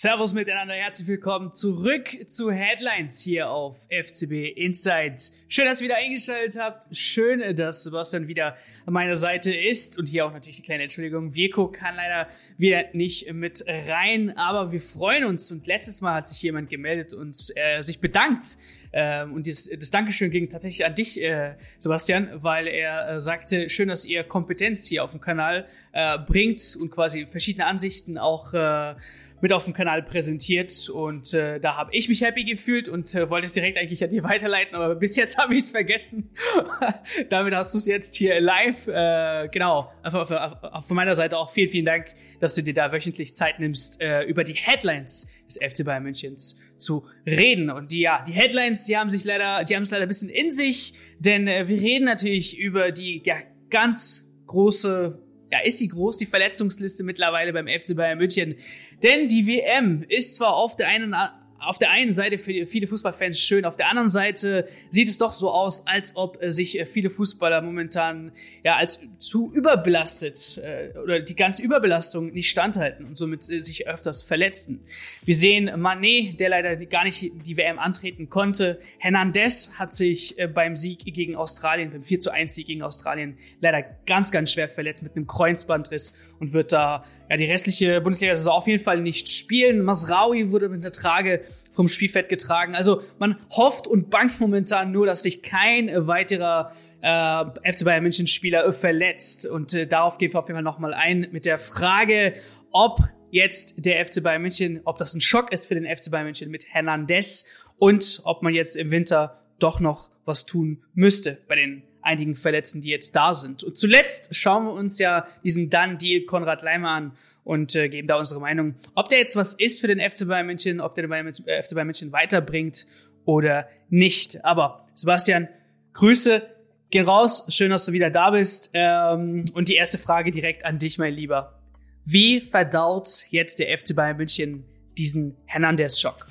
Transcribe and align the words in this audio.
Servus 0.00 0.32
miteinander, 0.32 0.74
herzlich 0.74 1.08
willkommen 1.08 1.52
zurück 1.52 2.16
zu 2.28 2.52
Headlines 2.52 3.20
hier 3.20 3.50
auf 3.50 3.84
FCB 3.88 4.56
Insight. 4.56 5.32
Schön, 5.48 5.64
dass 5.64 5.80
ihr 5.80 5.86
wieder 5.86 5.96
eingeschaltet 5.96 6.56
habt. 6.56 6.86
Schön, 6.96 7.56
dass 7.56 7.82
Sebastian 7.82 8.28
wieder 8.28 8.56
an 8.86 8.92
meiner 8.92 9.16
Seite 9.16 9.52
ist. 9.52 9.98
Und 9.98 10.06
hier 10.06 10.24
auch 10.24 10.32
natürlich 10.32 10.58
die 10.58 10.62
kleine 10.62 10.84
Entschuldigung. 10.84 11.34
Virko 11.34 11.66
kann 11.66 11.96
leider 11.96 12.28
wieder 12.58 12.84
nicht 12.92 13.32
mit 13.32 13.64
rein, 13.66 14.36
aber 14.36 14.70
wir 14.70 14.80
freuen 14.80 15.24
uns. 15.24 15.50
Und 15.50 15.66
letztes 15.66 16.00
Mal 16.00 16.14
hat 16.14 16.28
sich 16.28 16.40
jemand 16.42 16.70
gemeldet 16.70 17.12
und 17.12 17.36
äh, 17.56 17.82
sich 17.82 18.00
bedankt. 18.00 18.56
Ähm, 18.92 19.34
und 19.34 19.46
dieses, 19.46 19.70
das 19.78 19.90
Dankeschön 19.90 20.30
ging 20.30 20.48
tatsächlich 20.48 20.84
an 20.84 20.94
dich, 20.94 21.22
äh, 21.22 21.54
Sebastian, 21.78 22.30
weil 22.42 22.66
er 22.66 23.10
äh, 23.10 23.20
sagte, 23.20 23.68
schön, 23.70 23.88
dass 23.88 24.04
ihr 24.04 24.24
Kompetenz 24.24 24.86
hier 24.86 25.04
auf 25.04 25.10
dem 25.10 25.20
Kanal 25.20 25.66
äh, 25.92 26.18
bringt 26.18 26.76
und 26.80 26.90
quasi 26.90 27.26
verschiedene 27.26 27.66
Ansichten 27.66 28.18
auch 28.18 28.54
äh, 28.54 28.94
mit 29.40 29.52
auf 29.52 29.64
dem 29.64 29.72
Kanal 29.72 30.02
präsentiert 30.02 30.88
und 30.88 31.32
äh, 31.32 31.60
da 31.60 31.76
habe 31.76 31.94
ich 31.94 32.08
mich 32.08 32.22
happy 32.22 32.44
gefühlt 32.44 32.88
und 32.88 33.14
äh, 33.14 33.30
wollte 33.30 33.46
es 33.46 33.52
direkt 33.52 33.78
eigentlich 33.78 34.02
an 34.02 34.10
dir 34.10 34.24
weiterleiten, 34.24 34.74
aber 34.74 34.94
bis 34.94 35.16
jetzt 35.16 35.38
habe 35.42 35.54
ich 35.54 35.64
es 35.64 35.70
vergessen. 35.70 36.30
Damit 37.28 37.54
hast 37.54 37.74
du 37.74 37.78
es 37.78 37.86
jetzt 37.86 38.14
hier 38.14 38.40
live. 38.40 38.88
Äh, 38.88 39.48
genau, 39.48 39.92
einfach 40.02 40.56
von 40.84 40.96
meiner 40.96 41.14
Seite 41.14 41.38
auch 41.38 41.50
vielen, 41.50 41.70
vielen 41.70 41.86
Dank, 41.86 42.06
dass 42.40 42.54
du 42.54 42.62
dir 42.62 42.74
da 42.74 42.92
wöchentlich 42.92 43.34
Zeit 43.34 43.60
nimmst, 43.60 44.00
äh, 44.00 44.22
über 44.22 44.44
die 44.44 44.54
Headlines 44.54 45.30
des 45.48 45.56
FC 45.56 45.84
Bayern 45.84 46.04
Münchens 46.04 46.60
zu 46.76 47.06
reden. 47.26 47.70
Und 47.70 47.90
die, 47.90 48.00
ja, 48.00 48.24
die 48.26 48.32
Headlines, 48.32 48.84
die 48.84 48.96
haben 48.96 49.10
sich 49.10 49.24
leider, 49.24 49.64
die 49.64 49.74
haben 49.74 49.82
es 49.82 49.90
leider 49.90 50.04
ein 50.04 50.08
bisschen 50.08 50.28
in 50.28 50.52
sich, 50.52 50.94
denn 51.18 51.48
äh, 51.48 51.66
wir 51.66 51.80
reden 51.80 52.04
natürlich 52.04 52.56
über 52.58 52.92
die 52.92 53.22
ja, 53.24 53.36
ganz 53.70 54.30
große 54.46 55.18
ja, 55.50 55.60
ist 55.64 55.78
sie 55.78 55.88
groß, 55.88 56.18
die 56.18 56.26
Verletzungsliste 56.26 57.04
mittlerweile 57.04 57.52
beim 57.52 57.66
FC 57.66 57.96
Bayern 57.96 58.18
München. 58.18 58.56
Denn 59.02 59.28
die 59.28 59.46
WM 59.46 60.04
ist 60.06 60.34
zwar 60.34 60.54
auf 60.54 60.76
der 60.76 60.88
einen 60.88 61.14
auf 61.58 61.78
der 61.78 61.90
einen 61.90 62.12
Seite 62.12 62.38
für 62.38 62.66
viele 62.66 62.86
Fußballfans 62.86 63.40
schön, 63.40 63.64
auf 63.64 63.76
der 63.76 63.88
anderen 63.88 64.10
Seite 64.10 64.68
sieht 64.90 65.08
es 65.08 65.18
doch 65.18 65.32
so 65.32 65.50
aus, 65.50 65.86
als 65.86 66.14
ob 66.16 66.42
äh, 66.42 66.52
sich 66.52 66.78
äh, 66.78 66.86
viele 66.86 67.10
Fußballer 67.10 67.62
momentan 67.62 68.32
ja 68.64 68.76
als 68.76 69.00
zu 69.18 69.52
überbelastet 69.52 70.58
äh, 70.58 70.96
oder 70.98 71.20
die 71.20 71.34
ganze 71.34 71.62
Überbelastung 71.62 72.32
nicht 72.32 72.50
standhalten 72.50 73.06
und 73.06 73.18
somit 73.18 73.42
sich 73.42 73.86
öfters 73.86 74.22
verletzen. 74.22 74.80
Wir 75.24 75.34
sehen 75.34 75.70
Manet, 75.80 76.38
der 76.40 76.50
leider 76.50 76.76
gar 76.76 77.04
nicht 77.04 77.32
die 77.46 77.56
WM 77.56 77.78
antreten 77.78 78.28
konnte. 78.28 78.80
Hernandez 78.98 79.72
hat 79.78 79.94
sich 79.94 80.36
beim 80.54 80.76
Sieg 80.76 81.04
gegen 81.04 81.36
Australien, 81.36 81.90
beim 81.90 82.02
4 82.02 82.20
zu 82.20 82.30
1 82.30 82.54
Sieg 82.54 82.66
gegen 82.66 82.82
Australien, 82.82 83.38
leider 83.60 83.82
ganz, 84.06 84.30
ganz 84.30 84.52
schwer 84.52 84.68
verletzt 84.68 85.02
mit 85.02 85.16
einem 85.16 85.26
Kreuzbandriss 85.26 86.14
und 86.40 86.52
wird 86.52 86.72
da 86.72 87.04
ja, 87.28 87.36
die 87.36 87.44
restliche 87.44 88.00
Bundesliga-Saison 88.00 88.52
auf 88.52 88.66
jeden 88.66 88.82
Fall 88.82 89.00
nicht 89.00 89.28
spielen. 89.28 89.82
Masraui 89.82 90.50
wurde 90.50 90.68
mit 90.68 90.84
der 90.84 90.92
Trage 90.92 91.42
vom 91.72 91.88
Spielfeld 91.88 92.28
getragen. 92.28 92.74
Also 92.74 93.02
man 93.18 93.36
hofft 93.50 93.86
und 93.86 94.10
bangt 94.10 94.40
momentan 94.40 94.92
nur, 94.92 95.06
dass 95.06 95.22
sich 95.22 95.42
kein 95.42 95.90
weiterer 96.06 96.72
äh, 97.02 97.72
FC 97.72 97.84
Bayern 97.84 98.02
München 98.02 98.26
Spieler 98.26 98.72
verletzt. 98.72 99.46
Und 99.46 99.74
äh, 99.74 99.86
darauf 99.86 100.18
gehen 100.18 100.32
wir 100.32 100.40
auf 100.40 100.48
jeden 100.48 100.56
Fall 100.56 100.62
nochmal 100.62 100.94
ein 100.94 101.28
mit 101.32 101.46
der 101.46 101.58
Frage, 101.58 102.34
ob 102.72 103.00
jetzt 103.30 103.84
der 103.84 104.04
FC 104.04 104.22
Bayern 104.22 104.42
München, 104.42 104.80
ob 104.84 104.98
das 104.98 105.14
ein 105.14 105.20
Schock 105.20 105.52
ist 105.52 105.66
für 105.66 105.74
den 105.74 105.84
FC 105.84 106.10
Bayern 106.10 106.24
München 106.24 106.50
mit 106.50 106.66
Hernandez 106.68 107.46
und 107.78 108.20
ob 108.24 108.42
man 108.42 108.54
jetzt 108.54 108.76
im 108.76 108.90
Winter 108.90 109.42
doch 109.58 109.80
noch 109.80 110.10
was 110.24 110.46
tun 110.46 110.84
müsste 110.94 111.38
bei 111.48 111.56
den 111.56 111.82
einigen 112.02 112.34
Verletzten, 112.34 112.80
die 112.80 112.88
jetzt 112.88 113.14
da 113.16 113.34
sind. 113.34 113.64
Und 113.64 113.78
zuletzt 113.78 114.34
schauen 114.34 114.64
wir 114.64 114.72
uns 114.72 114.98
ja 114.98 115.26
diesen 115.44 115.70
Done-Deal 115.70 116.22
Konrad 116.22 116.62
Leimer 116.62 116.90
an 116.90 117.12
und 117.44 117.74
äh, 117.74 117.88
geben 117.88 118.08
da 118.08 118.16
unsere 118.16 118.40
Meinung, 118.40 118.74
ob 118.94 119.08
der 119.08 119.18
jetzt 119.18 119.36
was 119.36 119.54
ist 119.54 119.80
für 119.80 119.86
den 119.86 119.98
FC 120.00 120.28
Bayern 120.28 120.46
München, 120.46 120.80
ob 120.80 120.94
der 120.94 121.06
den 121.06 121.26
äh, 121.46 121.62
FC 121.62 121.74
Bayern 121.74 121.86
München 121.86 122.12
weiterbringt 122.12 122.86
oder 123.24 123.68
nicht. 123.88 124.44
Aber 124.44 124.86
Sebastian, 124.94 125.48
Grüße, 125.94 126.42
geh 126.90 127.00
raus, 127.00 127.46
schön, 127.48 127.70
dass 127.70 127.86
du 127.86 127.92
wieder 127.92 128.10
da 128.10 128.30
bist. 128.30 128.70
Ähm, 128.74 129.44
und 129.54 129.68
die 129.68 129.74
erste 129.74 129.98
Frage 129.98 130.30
direkt 130.30 130.64
an 130.64 130.78
dich, 130.78 130.98
mein 130.98 131.14
Lieber. 131.14 131.58
Wie 132.04 132.40
verdaut 132.40 133.24
jetzt 133.30 133.58
der 133.58 133.76
FC 133.76 133.94
Bayern 133.94 134.16
München 134.16 134.64
diesen 134.96 135.36
Hernandez-Schock? 135.46 136.26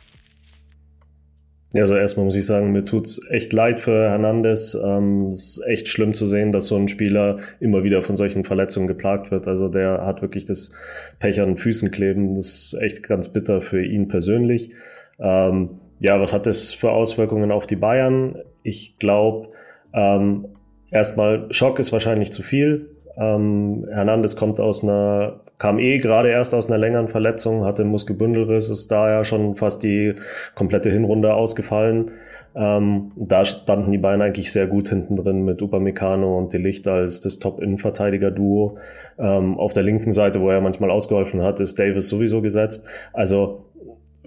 Ja, 1.73 1.81
also 1.81 1.95
erstmal 1.95 2.25
muss 2.25 2.37
ich 2.37 2.45
sagen, 2.45 2.71
mir 2.71 2.85
tut's 2.85 3.19
echt 3.29 3.51
leid 3.51 3.81
für 3.81 4.09
Hernandez. 4.09 4.73
Ähm, 4.73 5.27
es 5.27 5.57
ist 5.57 5.63
echt 5.67 5.89
schlimm 5.89 6.13
zu 6.13 6.25
sehen, 6.25 6.53
dass 6.53 6.67
so 6.67 6.77
ein 6.77 6.87
Spieler 6.87 7.39
immer 7.59 7.83
wieder 7.83 8.01
von 8.01 8.15
solchen 8.15 8.45
Verletzungen 8.45 8.87
geplagt 8.87 9.31
wird. 9.31 9.47
Also 9.47 9.67
der 9.67 10.05
hat 10.05 10.21
wirklich 10.21 10.45
das 10.45 10.71
Pech 11.19 11.41
an 11.41 11.49
den 11.49 11.57
Füßen 11.57 11.91
kleben. 11.91 12.35
Das 12.35 12.47
ist 12.47 12.77
echt 12.81 13.03
ganz 13.03 13.29
bitter 13.29 13.61
für 13.61 13.83
ihn 13.83 14.07
persönlich. 14.07 14.71
Ähm, 15.19 15.79
ja, 15.99 16.19
was 16.21 16.31
hat 16.31 16.45
das 16.45 16.73
für 16.73 16.91
Auswirkungen 16.91 17.51
auf 17.51 17.67
die 17.67 17.75
Bayern? 17.75 18.37
Ich 18.63 18.97
glaube, 18.97 19.49
ähm, 19.93 20.47
erstmal 20.89 21.47
Schock 21.51 21.79
ist 21.79 21.91
wahrscheinlich 21.91 22.31
zu 22.31 22.43
viel. 22.43 22.91
Ähm, 23.17 23.85
Hernandez 23.91 24.35
kommt 24.35 24.59
aus 24.61 24.83
einer, 24.83 25.41
kam 25.57 25.79
eh 25.79 25.97
gerade 25.97 26.29
erst 26.29 26.53
aus 26.53 26.67
einer 26.67 26.77
längeren 26.77 27.07
Verletzung, 27.07 27.65
hatte 27.65 27.83
Muskelbündelriss, 27.83 28.69
ist 28.69 28.91
da 28.91 29.09
ja 29.09 29.25
schon 29.25 29.55
fast 29.55 29.83
die 29.83 30.15
komplette 30.55 30.89
Hinrunde 30.89 31.33
ausgefallen. 31.33 32.11
Ähm, 32.55 33.11
da 33.15 33.45
standen 33.45 33.91
die 33.91 33.97
beiden 33.97 34.21
eigentlich 34.21 34.51
sehr 34.51 34.67
gut 34.67 34.89
hinten 34.89 35.15
drin 35.15 35.45
mit 35.45 35.61
Upamecano 35.61 36.37
und 36.37 36.53
Delicht 36.53 36.87
als 36.87 37.21
das 37.21 37.39
Top-Innenverteidiger-Duo. 37.39 38.77
Ähm, 39.19 39.59
auf 39.59 39.73
der 39.73 39.83
linken 39.83 40.11
Seite, 40.11 40.41
wo 40.41 40.49
er 40.49 40.61
manchmal 40.61 40.89
ausgeholfen 40.89 41.43
hat, 41.43 41.59
ist 41.59 41.77
Davis 41.77 42.09
sowieso 42.09 42.41
gesetzt. 42.41 42.87
Also 43.13 43.65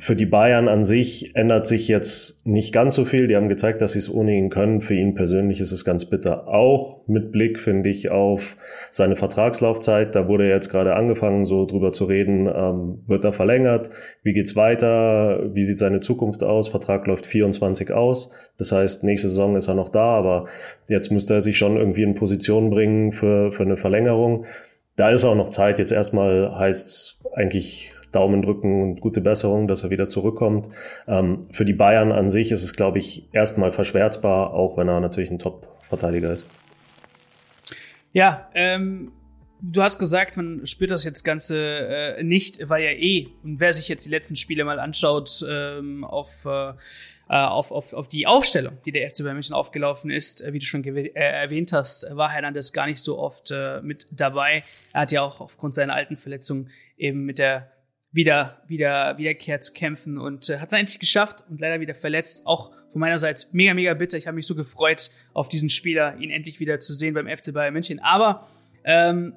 für 0.00 0.16
die 0.16 0.24
Bayern 0.24 0.66
an 0.66 0.86
sich 0.86 1.36
ändert 1.36 1.66
sich 1.66 1.86
jetzt 1.86 2.46
nicht 2.46 2.72
ganz 2.72 2.94
so 2.94 3.04
viel. 3.04 3.28
Die 3.28 3.36
haben 3.36 3.50
gezeigt, 3.50 3.82
dass 3.82 3.92
sie 3.92 3.98
es 3.98 4.12
ohne 4.12 4.34
ihn 4.34 4.48
können. 4.48 4.80
Für 4.80 4.94
ihn 4.94 5.14
persönlich 5.14 5.60
ist 5.60 5.72
es 5.72 5.84
ganz 5.84 6.06
bitter. 6.06 6.48
Auch 6.48 7.06
mit 7.06 7.32
Blick, 7.32 7.58
finde 7.58 7.90
ich, 7.90 8.10
auf 8.10 8.56
seine 8.90 9.14
Vertragslaufzeit. 9.14 10.14
Da 10.14 10.26
wurde 10.26 10.48
jetzt 10.48 10.70
gerade 10.70 10.94
angefangen, 10.94 11.44
so 11.44 11.66
drüber 11.66 11.92
zu 11.92 12.06
reden. 12.06 12.46
Ähm, 12.46 13.02
wird 13.06 13.26
er 13.26 13.34
verlängert? 13.34 13.90
Wie 14.22 14.32
geht's 14.32 14.56
weiter? 14.56 15.50
Wie 15.52 15.64
sieht 15.64 15.78
seine 15.78 16.00
Zukunft 16.00 16.42
aus? 16.42 16.68
Vertrag 16.70 17.06
läuft 17.06 17.26
24 17.26 17.92
aus. 17.92 18.30
Das 18.56 18.72
heißt, 18.72 19.04
nächste 19.04 19.28
Saison 19.28 19.54
ist 19.54 19.68
er 19.68 19.74
noch 19.74 19.90
da, 19.90 20.16
aber 20.16 20.46
jetzt 20.88 21.12
müsste 21.12 21.34
er 21.34 21.42
sich 21.42 21.58
schon 21.58 21.76
irgendwie 21.76 22.04
in 22.04 22.14
Position 22.14 22.70
bringen 22.70 23.12
für, 23.12 23.52
für 23.52 23.64
eine 23.64 23.76
Verlängerung. 23.76 24.46
Da 24.96 25.10
ist 25.10 25.26
auch 25.26 25.36
noch 25.36 25.50
Zeit. 25.50 25.78
Jetzt 25.78 25.92
erstmal 25.92 26.58
heißt 26.58 26.88
es 26.88 27.20
eigentlich 27.34 27.92
Daumen 28.12 28.42
drücken 28.42 28.82
und 28.82 29.00
gute 29.00 29.20
Besserung, 29.20 29.68
dass 29.68 29.84
er 29.84 29.90
wieder 29.90 30.08
zurückkommt. 30.08 30.70
Ähm, 31.06 31.42
für 31.50 31.64
die 31.64 31.72
Bayern 31.72 32.12
an 32.12 32.30
sich 32.30 32.50
ist 32.50 32.64
es, 32.64 32.74
glaube 32.74 32.98
ich, 32.98 33.28
erstmal 33.32 33.72
verschwärzbar, 33.72 34.52
auch 34.52 34.76
wenn 34.76 34.88
er 34.88 35.00
natürlich 35.00 35.30
ein 35.30 35.38
Top-Verteidiger 35.38 36.32
ist. 36.32 36.46
Ja, 38.12 38.48
ähm, 38.54 39.12
du 39.62 39.82
hast 39.82 39.98
gesagt, 39.98 40.36
man 40.36 40.66
spürt 40.66 40.90
das 40.90 41.04
jetzt 41.04 41.22
Ganze 41.22 42.16
äh, 42.18 42.22
nicht, 42.22 42.68
weil 42.68 42.82
ja 42.82 42.90
eh, 42.90 43.28
und 43.42 43.60
wer 43.60 43.72
sich 43.72 43.88
jetzt 43.88 44.06
die 44.06 44.10
letzten 44.10 44.36
Spiele 44.36 44.64
mal 44.64 44.80
anschaut, 44.80 45.44
ähm, 45.48 46.04
auf, 46.04 46.44
äh, 46.44 46.72
auf, 47.28 47.70
auf, 47.70 47.92
auf 47.92 48.08
die 48.08 48.26
Aufstellung, 48.26 48.78
die 48.84 48.92
der 48.92 49.08
FC 49.08 49.18
Bayern 49.18 49.34
München 49.36 49.54
aufgelaufen 49.54 50.10
ist, 50.10 50.42
äh, 50.42 50.52
wie 50.52 50.58
du 50.58 50.66
schon 50.66 50.84
äh, 50.84 51.10
erwähnt 51.14 51.72
hast, 51.72 52.06
war 52.10 52.30
Hernandez 52.30 52.72
gar 52.72 52.86
nicht 52.86 53.00
so 53.00 53.18
oft 53.18 53.50
äh, 53.50 53.80
mit 53.82 54.06
dabei. 54.10 54.64
Er 54.92 55.02
hat 55.02 55.12
ja 55.12 55.22
auch 55.22 55.40
aufgrund 55.40 55.74
seiner 55.74 55.94
alten 55.94 56.16
Verletzung 56.16 56.68
eben 56.96 57.24
mit 57.24 57.38
der 57.38 57.70
wieder, 58.12 58.62
wieder, 58.66 59.16
Wiederkehr 59.18 59.60
zu 59.60 59.72
kämpfen 59.72 60.18
und 60.18 60.48
äh, 60.48 60.58
hat 60.58 60.68
es 60.68 60.74
eigentlich 60.74 60.98
geschafft 60.98 61.44
und 61.48 61.60
leider 61.60 61.80
wieder 61.80 61.94
verletzt. 61.94 62.46
Auch 62.46 62.72
von 62.92 63.00
meiner 63.00 63.18
Seite 63.18 63.46
mega, 63.52 63.72
mega 63.74 63.94
bitter. 63.94 64.18
Ich 64.18 64.26
habe 64.26 64.34
mich 64.34 64.46
so 64.46 64.54
gefreut 64.54 65.10
auf 65.32 65.48
diesen 65.48 65.70
Spieler, 65.70 66.16
ihn 66.16 66.30
endlich 66.30 66.58
wieder 66.58 66.80
zu 66.80 66.92
sehen 66.92 67.14
beim 67.14 67.28
FC 67.28 67.52
Bayern 67.52 67.72
München. 67.72 68.00
Aber 68.00 68.48
ähm, 68.84 69.34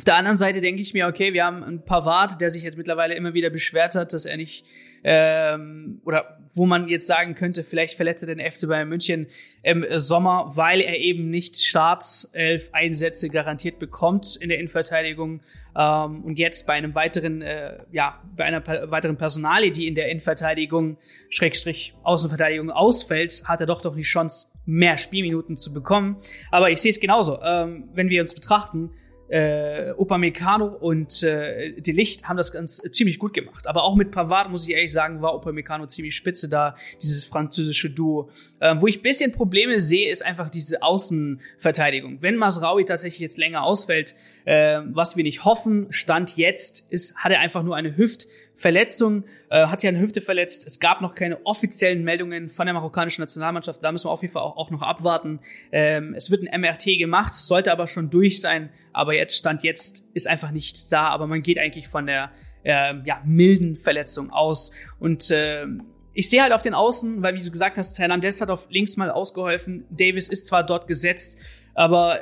auf 0.00 0.04
der 0.04 0.16
anderen 0.16 0.38
Seite 0.38 0.62
denke 0.62 0.80
ich 0.80 0.94
mir, 0.94 1.06
okay, 1.06 1.34
wir 1.34 1.44
haben 1.44 1.62
einen 1.62 1.84
Pavard, 1.84 2.40
der 2.40 2.48
sich 2.48 2.62
jetzt 2.62 2.78
mittlerweile 2.78 3.14
immer 3.14 3.34
wieder 3.34 3.50
beschwert 3.50 3.94
hat, 3.94 4.14
dass 4.14 4.24
er 4.24 4.38
nicht 4.38 4.64
ähm, 5.04 6.00
oder 6.06 6.38
wo 6.54 6.64
man 6.64 6.88
jetzt 6.88 7.06
sagen 7.06 7.34
könnte, 7.34 7.62
vielleicht 7.62 7.96
verletzt 7.96 8.22
er 8.26 8.34
den 8.34 8.50
FC 8.50 8.66
Bayern 8.66 8.88
München 8.88 9.26
im 9.62 9.84
Sommer, 9.96 10.52
weil 10.54 10.80
er 10.80 10.98
eben 10.98 11.28
nicht 11.28 11.56
Startelf-Einsätze 11.56 13.28
garantiert 13.28 13.78
bekommt 13.78 14.36
in 14.40 14.48
der 14.48 14.58
Innenverteidigung 14.58 15.42
ähm, 15.76 16.24
und 16.24 16.38
jetzt 16.38 16.66
bei 16.66 16.72
einem 16.72 16.94
weiteren, 16.94 17.42
äh, 17.42 17.80
ja, 17.92 18.22
bei 18.34 18.44
einer 18.44 18.66
weiteren 18.90 19.18
Personalie, 19.18 19.70
die 19.70 19.86
in 19.86 19.94
der 19.94 20.08
Innenverteidigung 20.08 20.96
Schrägstrich 21.28 21.92
Außenverteidigung 22.04 22.70
ausfällt, 22.70 23.42
hat 23.44 23.60
er 23.60 23.66
doch 23.66 23.82
doch 23.82 23.94
die 23.94 24.00
Chance, 24.00 24.46
mehr 24.64 24.96
Spielminuten 24.96 25.58
zu 25.58 25.74
bekommen. 25.74 26.16
Aber 26.50 26.70
ich 26.70 26.80
sehe 26.80 26.90
es 26.90 27.00
genauso. 27.00 27.38
Ähm, 27.42 27.90
wenn 27.92 28.08
wir 28.08 28.22
uns 28.22 28.34
betrachten, 28.34 28.92
äh, 29.30 29.92
Upamecano 29.96 30.66
und 30.66 31.22
äh, 31.22 31.80
De 31.80 31.94
Licht 31.94 32.28
haben 32.28 32.36
das 32.36 32.50
ganz 32.52 32.84
äh, 32.84 32.90
ziemlich 32.90 33.18
gut 33.18 33.32
gemacht. 33.32 33.66
Aber 33.66 33.84
auch 33.84 33.94
mit 33.94 34.10
Pavard, 34.10 34.50
muss 34.50 34.68
ich 34.68 34.74
ehrlich 34.74 34.92
sagen, 34.92 35.22
war 35.22 35.34
Upamecano 35.34 35.86
ziemlich 35.86 36.16
spitze 36.16 36.48
da, 36.48 36.76
dieses 37.00 37.24
französische 37.24 37.90
Duo. 37.90 38.30
Ähm, 38.60 38.80
wo 38.80 38.88
ich 38.88 39.02
bisschen 39.02 39.32
Probleme 39.32 39.78
sehe, 39.78 40.10
ist 40.10 40.24
einfach 40.24 40.50
diese 40.50 40.82
Außenverteidigung. 40.82 42.18
Wenn 42.20 42.36
Masraui 42.36 42.84
tatsächlich 42.84 43.20
jetzt 43.20 43.38
länger 43.38 43.62
ausfällt, 43.62 44.16
äh, 44.44 44.80
was 44.86 45.16
wir 45.16 45.22
nicht 45.22 45.44
hoffen, 45.44 45.86
Stand 45.90 46.36
jetzt, 46.36 46.90
ist, 46.92 47.14
hat 47.16 47.30
er 47.30 47.40
einfach 47.40 47.62
nur 47.62 47.76
eine 47.76 47.96
Hüft- 47.96 48.26
Verletzung, 48.60 49.24
äh, 49.48 49.66
hat 49.66 49.80
sich 49.80 49.88
an 49.88 49.94
der 49.94 50.02
Hüfte 50.02 50.20
verletzt. 50.20 50.66
Es 50.66 50.80
gab 50.80 51.00
noch 51.00 51.14
keine 51.14 51.46
offiziellen 51.46 52.04
Meldungen 52.04 52.50
von 52.50 52.66
der 52.66 52.74
marokkanischen 52.74 53.22
Nationalmannschaft. 53.22 53.82
Da 53.82 53.90
müssen 53.90 54.06
wir 54.06 54.12
auf 54.12 54.20
jeden 54.20 54.34
Fall 54.34 54.42
auch, 54.42 54.58
auch 54.58 54.70
noch 54.70 54.82
abwarten. 54.82 55.40
Ähm, 55.72 56.14
es 56.14 56.30
wird 56.30 56.46
ein 56.46 56.60
MRT 56.60 56.98
gemacht, 56.98 57.34
sollte 57.34 57.72
aber 57.72 57.86
schon 57.86 58.10
durch 58.10 58.42
sein. 58.42 58.68
Aber 58.92 59.14
jetzt 59.14 59.34
stand 59.34 59.62
jetzt 59.62 60.06
ist 60.12 60.28
einfach 60.28 60.50
nichts 60.50 60.90
da. 60.90 61.08
Aber 61.08 61.26
man 61.26 61.40
geht 61.40 61.58
eigentlich 61.58 61.88
von 61.88 62.06
der 62.06 62.32
äh, 62.62 62.94
ja, 63.06 63.22
milden 63.24 63.76
Verletzung 63.76 64.30
aus. 64.30 64.72
Und 64.98 65.30
äh, 65.30 65.64
ich 66.12 66.28
sehe 66.28 66.42
halt 66.42 66.52
auf 66.52 66.62
den 66.62 66.74
Außen, 66.74 67.22
weil 67.22 67.34
wie 67.36 67.42
du 67.42 67.50
gesagt 67.50 67.78
hast, 67.78 67.98
Hernandez 67.98 68.42
hat 68.42 68.50
auf 68.50 68.66
links 68.68 68.98
mal 68.98 69.10
ausgeholfen. 69.10 69.86
Davis 69.88 70.28
ist 70.28 70.46
zwar 70.46 70.64
dort 70.64 70.86
gesetzt, 70.86 71.38
aber 71.74 72.20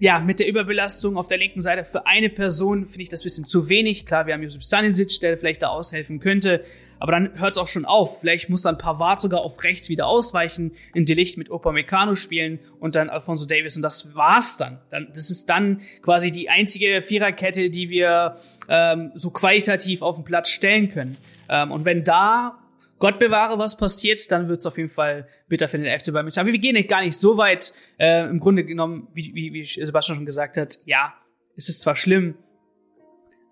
ja, 0.00 0.18
mit 0.18 0.40
der 0.40 0.48
Überbelastung 0.48 1.16
auf 1.16 1.28
der 1.28 1.38
linken 1.38 1.62
Seite 1.62 1.84
für 1.84 2.06
eine 2.06 2.28
Person 2.28 2.86
finde 2.86 3.02
ich 3.02 3.08
das 3.08 3.22
bisschen 3.22 3.44
zu 3.44 3.68
wenig. 3.68 4.06
Klar, 4.06 4.26
wir 4.26 4.34
haben 4.34 4.42
Josef 4.42 4.62
Stanisic, 4.62 5.20
der 5.20 5.38
vielleicht 5.38 5.62
da 5.62 5.68
aushelfen 5.68 6.18
könnte, 6.18 6.64
aber 6.98 7.12
dann 7.12 7.38
hört 7.38 7.52
es 7.52 7.58
auch 7.58 7.68
schon 7.68 7.84
auf. 7.84 8.20
Vielleicht 8.20 8.48
muss 8.48 8.62
dann 8.62 8.76
Pavard 8.76 9.20
sogar 9.20 9.42
auf 9.42 9.62
rechts 9.62 9.88
wieder 9.88 10.08
ausweichen, 10.08 10.72
in 10.94 11.04
Delicht 11.04 11.38
mit 11.38 11.48
Opa 11.48 11.70
Meccano 11.70 12.16
spielen 12.16 12.58
und 12.80 12.96
dann 12.96 13.08
Alfonso 13.08 13.46
Davis 13.46 13.76
und 13.76 13.82
das 13.82 14.16
war's 14.16 14.56
dann. 14.56 14.80
dann 14.90 15.12
das 15.14 15.30
ist 15.30 15.48
dann 15.48 15.80
quasi 16.02 16.32
die 16.32 16.48
einzige 16.48 17.00
Viererkette, 17.00 17.70
die 17.70 17.88
wir 17.88 18.36
ähm, 18.68 19.12
so 19.14 19.30
qualitativ 19.30 20.02
auf 20.02 20.16
den 20.16 20.24
Platz 20.24 20.48
stellen 20.48 20.90
können. 20.90 21.16
Ähm, 21.48 21.70
und 21.70 21.84
wenn 21.84 22.02
da 22.02 22.63
Gott 23.04 23.18
bewahre, 23.18 23.58
was 23.58 23.76
passiert, 23.76 24.30
dann 24.30 24.48
wird 24.48 24.60
es 24.60 24.66
auf 24.66 24.78
jeden 24.78 24.88
Fall 24.88 25.28
bitter 25.46 25.68
für 25.68 25.76
den 25.76 26.00
FC 26.00 26.10
Bayern 26.10 26.24
München. 26.24 26.40
Aber 26.40 26.50
wir 26.50 26.58
gehen 26.58 26.86
gar 26.86 27.02
nicht 27.02 27.18
so 27.18 27.36
weit. 27.36 27.74
Äh, 27.98 28.26
Im 28.30 28.40
Grunde 28.40 28.64
genommen, 28.64 29.08
wie, 29.12 29.34
wie, 29.34 29.52
wie 29.52 29.66
Sebastian 29.66 30.16
schon 30.16 30.24
gesagt 30.24 30.56
hat, 30.56 30.78
ja, 30.86 31.12
es 31.54 31.68
ist 31.68 31.82
zwar 31.82 31.96
schlimm, 31.96 32.38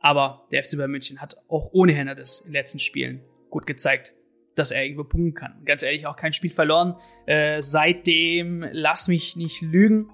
aber 0.01 0.47
der 0.53 0.65
FC 0.65 0.79
Bayern 0.79 0.91
München 0.91 1.21
hat 1.21 1.37
auch 1.49 1.69
ohne 1.75 1.93
Hernandez 1.93 2.41
in 2.41 2.47
den 2.47 2.55
letzten 2.55 2.79
Spielen 2.79 3.21
gut 3.51 3.67
gezeigt, 3.67 4.15
dass 4.55 4.71
er 4.71 4.85
irgendwo 4.85 5.05
punkten 5.05 5.35
kann. 5.35 5.63
Ganz 5.67 5.83
ehrlich, 5.83 6.07
auch 6.07 6.17
kein 6.17 6.33
Spiel 6.33 6.49
verloren. 6.49 6.97
Äh, 7.27 7.61
seitdem, 7.61 8.65
lass 8.73 9.07
mich 9.07 9.37
nicht 9.37 9.61
lügen, 9.61 10.09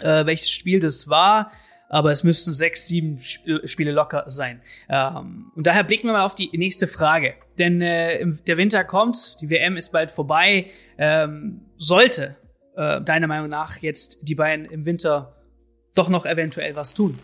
äh, 0.00 0.24
welches 0.24 0.50
Spiel 0.50 0.80
das 0.80 1.10
war 1.10 1.52
aber 1.90 2.12
es 2.12 2.24
müssten 2.24 2.52
sechs, 2.52 2.86
sieben 2.86 3.18
äh, 3.44 3.66
Spiele 3.68 3.90
locker 3.90 4.24
sein. 4.28 4.62
Ähm, 4.88 5.50
und 5.54 5.66
daher 5.66 5.84
blicken 5.84 6.06
wir 6.06 6.12
mal 6.12 6.24
auf 6.24 6.36
die 6.36 6.48
nächste 6.56 6.86
Frage. 6.86 7.34
Denn 7.58 7.82
äh, 7.82 8.24
der 8.46 8.56
Winter 8.56 8.84
kommt, 8.84 9.36
die 9.42 9.50
WM 9.50 9.76
ist 9.76 9.90
bald 9.90 10.12
vorbei. 10.12 10.66
Ähm, 10.96 11.62
sollte 11.76 12.36
äh, 12.76 13.02
deiner 13.02 13.26
Meinung 13.26 13.48
nach 13.48 13.78
jetzt 13.78 14.20
die 14.22 14.36
Bayern 14.36 14.64
im 14.64 14.86
Winter 14.86 15.36
doch 15.94 16.08
noch 16.08 16.24
eventuell 16.24 16.76
was 16.76 16.94
tun? 16.94 17.18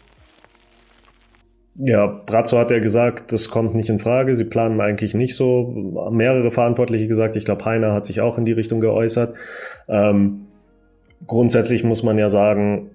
Ja, 1.78 2.06
Brazzo 2.06 2.58
hat 2.58 2.70
ja 2.70 2.78
gesagt, 2.80 3.32
das 3.32 3.50
kommt 3.50 3.74
nicht 3.74 3.88
in 3.88 4.00
Frage. 4.00 4.34
Sie 4.34 4.44
planen 4.44 4.80
eigentlich 4.80 5.14
nicht 5.14 5.36
so. 5.36 6.10
Mehrere 6.10 6.50
Verantwortliche 6.50 7.06
gesagt. 7.06 7.36
Ich 7.36 7.44
glaube, 7.44 7.64
Heiner 7.64 7.92
hat 7.92 8.06
sich 8.06 8.20
auch 8.20 8.38
in 8.38 8.46
die 8.46 8.52
Richtung 8.52 8.80
geäußert. 8.80 9.34
Ähm, 9.86 10.46
grundsätzlich 11.26 11.84
muss 11.84 12.02
man 12.02 12.18
ja 12.18 12.30
sagen, 12.30 12.90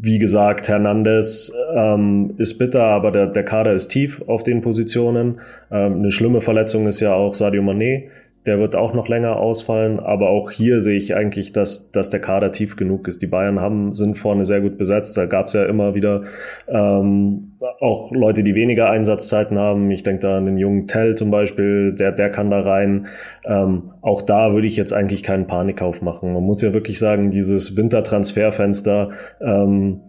wie 0.00 0.18
gesagt, 0.18 0.68
Hernandez 0.68 1.52
ähm, 1.74 2.34
ist 2.38 2.58
bitter, 2.58 2.82
aber 2.82 3.10
der, 3.10 3.26
der 3.28 3.44
Kader 3.44 3.72
ist 3.74 3.88
tief 3.88 4.22
auf 4.26 4.42
den 4.42 4.60
Positionen. 4.60 5.40
Ähm, 5.70 5.94
eine 5.98 6.10
schlimme 6.10 6.40
Verletzung 6.40 6.86
ist 6.86 7.00
ja 7.00 7.14
auch 7.14 7.34
Sadio 7.34 7.62
Mané, 7.62 8.04
der 8.46 8.58
wird 8.58 8.76
auch 8.76 8.92
noch 8.92 9.08
länger 9.08 9.36
ausfallen, 9.36 9.98
aber 9.98 10.28
auch 10.28 10.50
hier 10.50 10.82
sehe 10.82 10.98
ich 10.98 11.14
eigentlich, 11.14 11.52
dass, 11.52 11.90
dass 11.90 12.10
der 12.10 12.20
Kader 12.20 12.52
tief 12.52 12.76
genug 12.76 13.08
ist. 13.08 13.22
Die 13.22 13.26
Bayern 13.26 13.60
haben, 13.60 13.92
sind 13.92 14.18
vorne 14.18 14.44
sehr 14.44 14.60
gut 14.60 14.76
besetzt. 14.76 15.16
Da 15.16 15.24
gab 15.24 15.46
es 15.46 15.54
ja 15.54 15.64
immer 15.64 15.94
wieder 15.94 16.24
ähm, 16.68 17.52
auch 17.80 18.12
Leute, 18.12 18.42
die 18.42 18.54
weniger 18.54 18.90
Einsatzzeiten 18.90 19.58
haben. 19.58 19.90
Ich 19.90 20.02
denke 20.02 20.22
da 20.22 20.36
an 20.36 20.46
den 20.46 20.58
jungen 20.58 20.86
Tell 20.86 21.14
zum 21.14 21.30
Beispiel, 21.30 21.94
der, 21.94 22.12
der 22.12 22.30
kann 22.30 22.50
da 22.50 22.60
rein. 22.60 23.06
Ähm, 23.46 23.92
auch 24.02 24.20
da 24.20 24.52
würde 24.52 24.66
ich 24.66 24.76
jetzt 24.76 24.92
eigentlich 24.92 25.22
keinen 25.22 25.46
Panikkauf 25.46 26.02
machen. 26.02 26.34
Man 26.34 26.42
muss 26.42 26.60
ja 26.60 26.74
wirklich 26.74 26.98
sagen, 26.98 27.30
dieses 27.30 27.76
Wintertransferfenster 27.78 29.10
ähm, 29.40 30.00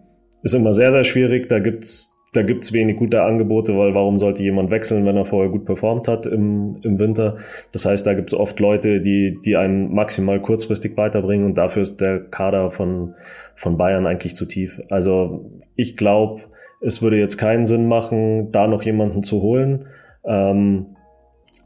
ist 0.42 0.54
immer 0.54 0.74
sehr, 0.74 0.92
sehr 0.92 1.04
schwierig. 1.04 1.48
Da 1.48 1.58
gibt's 1.58 2.15
da 2.36 2.42
gibt's 2.42 2.72
wenig 2.72 2.96
gute 2.96 3.22
Angebote, 3.22 3.76
weil 3.76 3.94
warum 3.94 4.18
sollte 4.18 4.42
jemand 4.42 4.70
wechseln, 4.70 5.06
wenn 5.06 5.16
er 5.16 5.24
vorher 5.24 5.50
gut 5.50 5.64
performt 5.64 6.08
hat 6.08 6.26
im, 6.26 6.78
im 6.82 6.98
Winter? 6.98 7.38
Das 7.72 7.86
heißt, 7.86 8.06
da 8.06 8.14
gibt's 8.14 8.34
oft 8.34 8.60
Leute, 8.60 9.00
die, 9.00 9.38
die 9.44 9.56
einen 9.56 9.94
maximal 9.94 10.40
kurzfristig 10.40 10.96
weiterbringen 10.96 11.46
und 11.46 11.58
dafür 11.58 11.82
ist 11.82 12.00
der 12.00 12.20
Kader 12.20 12.70
von, 12.70 13.14
von 13.54 13.76
Bayern 13.76 14.06
eigentlich 14.06 14.34
zu 14.34 14.46
tief. 14.46 14.80
Also 14.90 15.50
ich 15.74 15.96
glaube, 15.96 16.42
es 16.80 17.02
würde 17.02 17.18
jetzt 17.18 17.38
keinen 17.38 17.66
Sinn 17.66 17.88
machen, 17.88 18.52
da 18.52 18.66
noch 18.66 18.82
jemanden 18.82 19.22
zu 19.22 19.42
holen. 19.42 19.86
Ähm, 20.24 20.96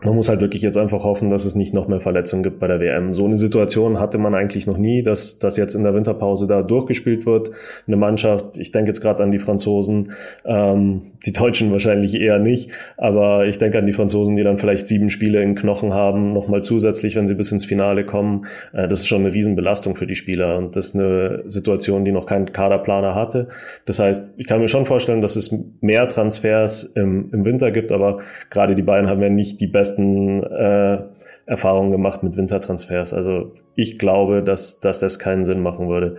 man 0.02 0.14
muss 0.14 0.28
halt 0.28 0.40
wirklich 0.40 0.62
jetzt 0.62 0.78
einfach 0.78 1.04
hoffen, 1.04 1.28
dass 1.28 1.44
es 1.44 1.54
nicht 1.54 1.74
noch 1.74 1.86
mehr 1.86 2.00
Verletzungen 2.00 2.42
gibt 2.42 2.58
bei 2.58 2.66
der 2.66 2.80
WM. 2.80 3.12
So 3.12 3.26
eine 3.26 3.36
Situation 3.36 4.00
hatte 4.00 4.18
man 4.18 4.34
eigentlich 4.34 4.66
noch 4.66 4.78
nie, 4.78 5.02
dass 5.02 5.38
das 5.38 5.56
jetzt 5.56 5.74
in 5.74 5.82
der 5.82 5.94
Winterpause 5.94 6.46
da 6.46 6.62
durchgespielt 6.62 7.26
wird. 7.26 7.50
Eine 7.86 7.96
Mannschaft, 7.96 8.58
ich 8.58 8.70
denke 8.70 8.88
jetzt 8.88 9.02
gerade 9.02 9.22
an 9.22 9.30
die 9.30 9.38
Franzosen, 9.38 10.12
ähm, 10.44 11.02
die 11.26 11.32
Deutschen 11.32 11.70
wahrscheinlich 11.70 12.14
eher 12.14 12.38
nicht, 12.38 12.70
aber 12.96 13.46
ich 13.46 13.58
denke 13.58 13.78
an 13.78 13.86
die 13.86 13.92
Franzosen, 13.92 14.36
die 14.36 14.42
dann 14.42 14.56
vielleicht 14.56 14.88
sieben 14.88 15.10
Spiele 15.10 15.42
in 15.42 15.54
Knochen 15.54 15.92
haben, 15.92 16.32
nochmal 16.32 16.62
zusätzlich, 16.62 17.16
wenn 17.16 17.26
sie 17.26 17.34
bis 17.34 17.52
ins 17.52 17.66
Finale 17.66 18.06
kommen. 18.06 18.46
Äh, 18.72 18.88
das 18.88 19.00
ist 19.00 19.08
schon 19.08 19.20
eine 19.20 19.34
Riesenbelastung 19.34 19.96
für 19.96 20.06
die 20.06 20.14
Spieler 20.14 20.56
und 20.56 20.76
das 20.76 20.86
ist 20.86 20.94
eine 20.94 21.42
Situation, 21.46 22.06
die 22.06 22.12
noch 22.12 22.24
kein 22.24 22.52
Kaderplaner 22.52 23.14
hatte. 23.14 23.48
Das 23.84 23.98
heißt, 23.98 24.34
ich 24.38 24.46
kann 24.46 24.60
mir 24.60 24.68
schon 24.68 24.86
vorstellen, 24.86 25.20
dass 25.20 25.36
es 25.36 25.54
mehr 25.82 26.08
Transfers 26.08 26.84
im, 26.84 27.28
im 27.32 27.44
Winter 27.44 27.70
gibt, 27.70 27.92
aber 27.92 28.20
gerade 28.48 28.74
die 28.74 28.82
beiden 28.82 29.10
haben 29.10 29.20
ja 29.20 29.28
nicht 29.28 29.60
die 29.60 29.66
besten 29.66 29.89
besten 29.90 30.42
äh, 30.42 30.98
Erfahrungen 31.46 31.90
gemacht 31.90 32.22
mit 32.22 32.36
Wintertransfers. 32.36 33.12
Also 33.12 33.52
ich 33.74 33.98
glaube, 33.98 34.42
dass, 34.42 34.80
dass 34.80 35.00
das 35.00 35.18
keinen 35.18 35.44
Sinn 35.44 35.62
machen 35.62 35.88
würde. 35.88 36.16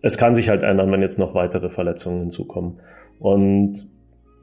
Es 0.00 0.16
kann 0.16 0.34
sich 0.34 0.48
halt 0.48 0.62
ändern, 0.62 0.92
wenn 0.92 1.02
jetzt 1.02 1.18
noch 1.18 1.34
weitere 1.34 1.70
Verletzungen 1.70 2.20
hinzukommen. 2.20 2.80
Und 3.18 3.90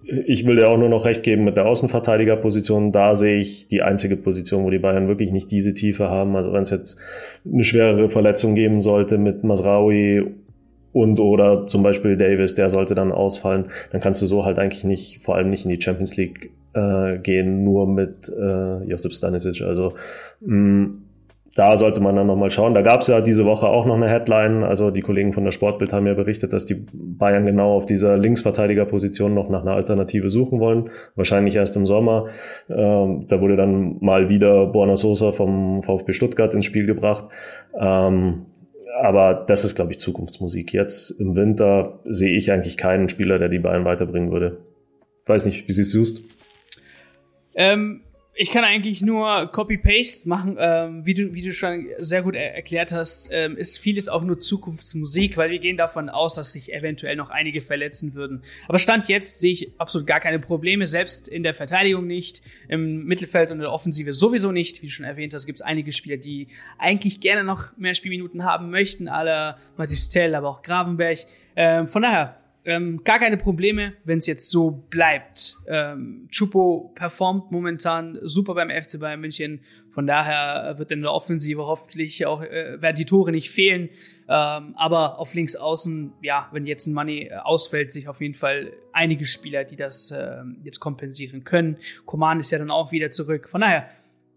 ich 0.04 0.46
will 0.46 0.58
dir 0.58 0.70
auch 0.70 0.78
nur 0.78 0.90
noch 0.90 1.06
recht 1.06 1.24
geben 1.24 1.46
mit 1.46 1.56
der 1.56 1.66
Außenverteidigerposition. 1.66 2.92
Da 2.92 3.16
sehe 3.16 3.40
ich 3.40 3.68
die 3.70 3.82
einzige 3.82 4.18
Position, 4.18 4.64
wo 4.64 4.70
die 4.70 4.80
Bayern 4.80 5.08
wirklich 5.08 5.32
nicht 5.32 5.50
diese 5.50 5.74
Tiefe 5.74 6.10
haben. 6.10 6.36
Also 6.36 6.54
wenn 6.54 6.62
es 6.62 6.70
jetzt 6.70 7.00
eine 7.46 7.64
schwerere 7.64 8.10
Verletzung 8.10 8.54
geben 8.54 8.82
sollte 8.82 9.18
mit 9.18 9.44
Masraoui 9.44 10.26
und 10.92 11.20
oder 11.20 11.66
zum 11.66 11.84
Beispiel 11.84 12.18
Davis, 12.18 12.54
der 12.54 12.70
sollte 12.70 12.96
dann 12.96 13.12
ausfallen, 13.12 13.66
dann 13.92 14.02
kannst 14.02 14.22
du 14.22 14.28
so 14.28 14.46
halt 14.46 14.60
eigentlich 14.60 14.84
nicht, 14.84 15.24
vor 15.24 15.36
allem 15.36 15.50
nicht 15.50 15.66
in 15.66 15.72
die 15.72 15.82
Champions 15.82 16.16
League 16.18 16.52
äh, 16.76 17.18
gehen, 17.20 17.64
nur 17.64 17.88
mit 17.88 18.30
äh, 18.30 18.84
Josip 18.84 19.14
Stanisic. 19.14 19.62
Also 19.62 19.94
mh, 20.42 20.56
mm, 20.56 21.02
da 21.56 21.78
sollte 21.78 22.02
man 22.02 22.18
dann 22.18 22.28
nochmal 22.28 22.52
schauen. 22.52 22.74
Da 22.74 22.82
gab 22.82 23.00
es 23.00 23.08
ja 23.08 23.22
diese 23.22 23.46
Woche 23.46 23.68
auch 23.68 23.86
noch 23.86 23.96
eine 23.96 24.10
Headline. 24.10 24.66
Also 24.66 24.92
die 24.92 25.02
Kollegen 25.02 25.32
von 25.32 25.46
der 25.46 25.52
Sportbild 25.52 25.94
haben 25.94 26.06
ja 26.06 26.14
berichtet, 26.14 26.52
dass 26.52 26.66
die 26.66 26.86
Bayern 26.92 27.46
genau 27.46 27.78
auf 27.78 27.86
dieser 27.86 28.18
Linksverteidigerposition 28.18 29.34
noch 29.34 29.50
nach 29.50 29.62
einer 29.62 29.72
Alternative 29.72 30.30
suchen 30.30 30.60
wollen. 30.60 30.90
Wahrscheinlich 31.16 31.56
erst 31.56 31.78
im 31.78 31.86
Sommer. 31.86 32.26
Ähm, 32.70 33.26
da 33.30 33.40
wurde 33.40 33.56
dann 33.56 33.98
mal 34.02 34.28
wieder 34.28 34.66
Borna 34.66 34.98
Sosa 34.98 35.32
vom 35.32 35.82
VfB 35.82 36.12
Stuttgart 36.12 36.54
ins 36.54 36.66
Spiel 36.66 36.86
gebracht. 36.86 37.26
Ähm, 37.80 38.48
aber 39.02 39.46
das 39.48 39.64
ist, 39.64 39.76
glaube 39.76 39.92
ich, 39.92 40.00
Zukunftsmusik. 40.00 40.74
Jetzt 40.74 41.12
im 41.12 41.38
Winter 41.38 42.00
sehe 42.04 42.36
ich 42.36 42.52
eigentlich 42.52 42.76
keinen 42.76 43.08
Spieler, 43.08 43.40
der 43.40 43.48
die 43.48 43.60
Bayern 43.60 43.86
weiterbringen 43.86 44.32
würde. 44.32 44.58
Weiß 45.26 45.46
nicht, 45.46 45.70
wie 45.70 45.74
siehst 45.74 45.94
du 45.94 46.02
es? 46.02 46.22
Ähm, 47.56 48.02
ich 48.38 48.52
kann 48.52 48.66
eigentlich 48.66 49.02
nur 49.02 49.50
Copy-Paste 49.50 50.28
machen. 50.28 50.58
Ähm, 50.60 51.06
wie, 51.06 51.14
du, 51.14 51.34
wie 51.34 51.42
du 51.42 51.54
schon 51.54 51.88
sehr 52.00 52.22
gut 52.22 52.36
er 52.36 52.54
erklärt 52.54 52.92
hast, 52.92 53.30
ähm, 53.32 53.56
ist 53.56 53.80
vieles 53.80 54.10
auch 54.10 54.24
nur 54.24 54.38
Zukunftsmusik, 54.38 55.38
weil 55.38 55.50
wir 55.52 55.60
gehen 55.60 55.78
davon 55.78 56.10
aus, 56.10 56.36
dass 56.36 56.52
sich 56.52 56.74
eventuell 56.74 57.16
noch 57.16 57.30
einige 57.30 57.62
verletzen 57.62 58.14
würden. 58.14 58.44
Aber 58.68 58.78
Stand 58.78 59.08
jetzt 59.08 59.40
sehe 59.40 59.54
ich 59.54 59.72
absolut 59.78 60.06
gar 60.06 60.20
keine 60.20 60.40
Probleme, 60.40 60.86
selbst 60.86 61.30
in 61.30 61.44
der 61.44 61.54
Verteidigung 61.54 62.08
nicht, 62.08 62.42
im 62.68 63.06
Mittelfeld 63.06 63.52
und 63.52 63.58
in 63.58 63.62
der 63.62 63.72
Offensive 63.72 64.12
sowieso 64.12 64.52
nicht. 64.52 64.82
Wie 64.82 64.88
du 64.88 64.92
schon 64.92 65.06
erwähnt 65.06 65.34
hast, 65.34 65.46
gibt 65.46 65.60
es 65.60 65.66
einige 65.66 65.94
Spieler, 65.94 66.18
die 66.18 66.50
eigentlich 66.78 67.22
gerne 67.22 67.46
noch 67.46 67.76
mehr 67.78 67.96
Spielminuten 67.96 68.44
haben 68.44 68.70
möchten, 68.70 69.08
aller 69.08 69.58
Matistel, 69.78 70.36
aber 70.36 70.50
auch 70.50 70.62
Gravenberg. 70.62 71.20
Ähm, 71.56 71.88
von 71.88 72.02
daher, 72.02 72.36
ähm, 72.66 73.04
gar 73.04 73.20
keine 73.20 73.38
Probleme, 73.38 73.94
wenn 74.04 74.18
es 74.18 74.28
jetzt 74.28 74.50
so 74.50 74.72
bleibt. 74.90 75.58
Ähm, 75.68 76.28
Chupo 76.32 76.92
performt 76.96 77.52
momentan 77.52 78.18
super 78.24 78.56
beim 78.56 78.70
FC 78.70 79.00
Bayern 79.00 79.22
München. 79.22 79.62
Von 79.92 80.08
daher 80.08 80.78
wird 80.78 80.92
in 80.92 81.02
der 81.02 81.14
Offensive 81.14 81.66
hoffentlich 81.66 82.26
auch 82.26 82.42
äh, 82.42 82.82
werden 82.82 82.96
die 82.96 83.06
Tore 83.06 83.32
nicht 83.32 83.52
fehlen. 83.52 83.90
Ähm, 84.28 84.74
aber 84.76 85.20
auf 85.20 85.34
links 85.36 85.56
außen, 85.56 86.14
ja, 86.22 86.50
wenn 86.52 86.66
jetzt 86.66 86.88
ein 86.88 86.94
Money 86.94 87.28
äh, 87.28 87.36
ausfällt, 87.36 87.92
sich 87.92 88.08
auf 88.08 88.20
jeden 88.20 88.36
Fall 88.36 88.74
einige 88.92 89.26
Spieler, 89.26 89.64
die 89.64 89.76
das 89.76 90.12
äh, 90.12 90.38
jetzt 90.64 90.80
kompensieren 90.80 91.44
können. 91.44 91.78
Coman 92.06 92.40
ist 92.40 92.52
ja 92.52 92.58
dann 92.58 92.72
auch 92.72 92.92
wieder 92.92 93.12
zurück. 93.12 93.48
Von 93.48 93.62
daher 93.62 93.90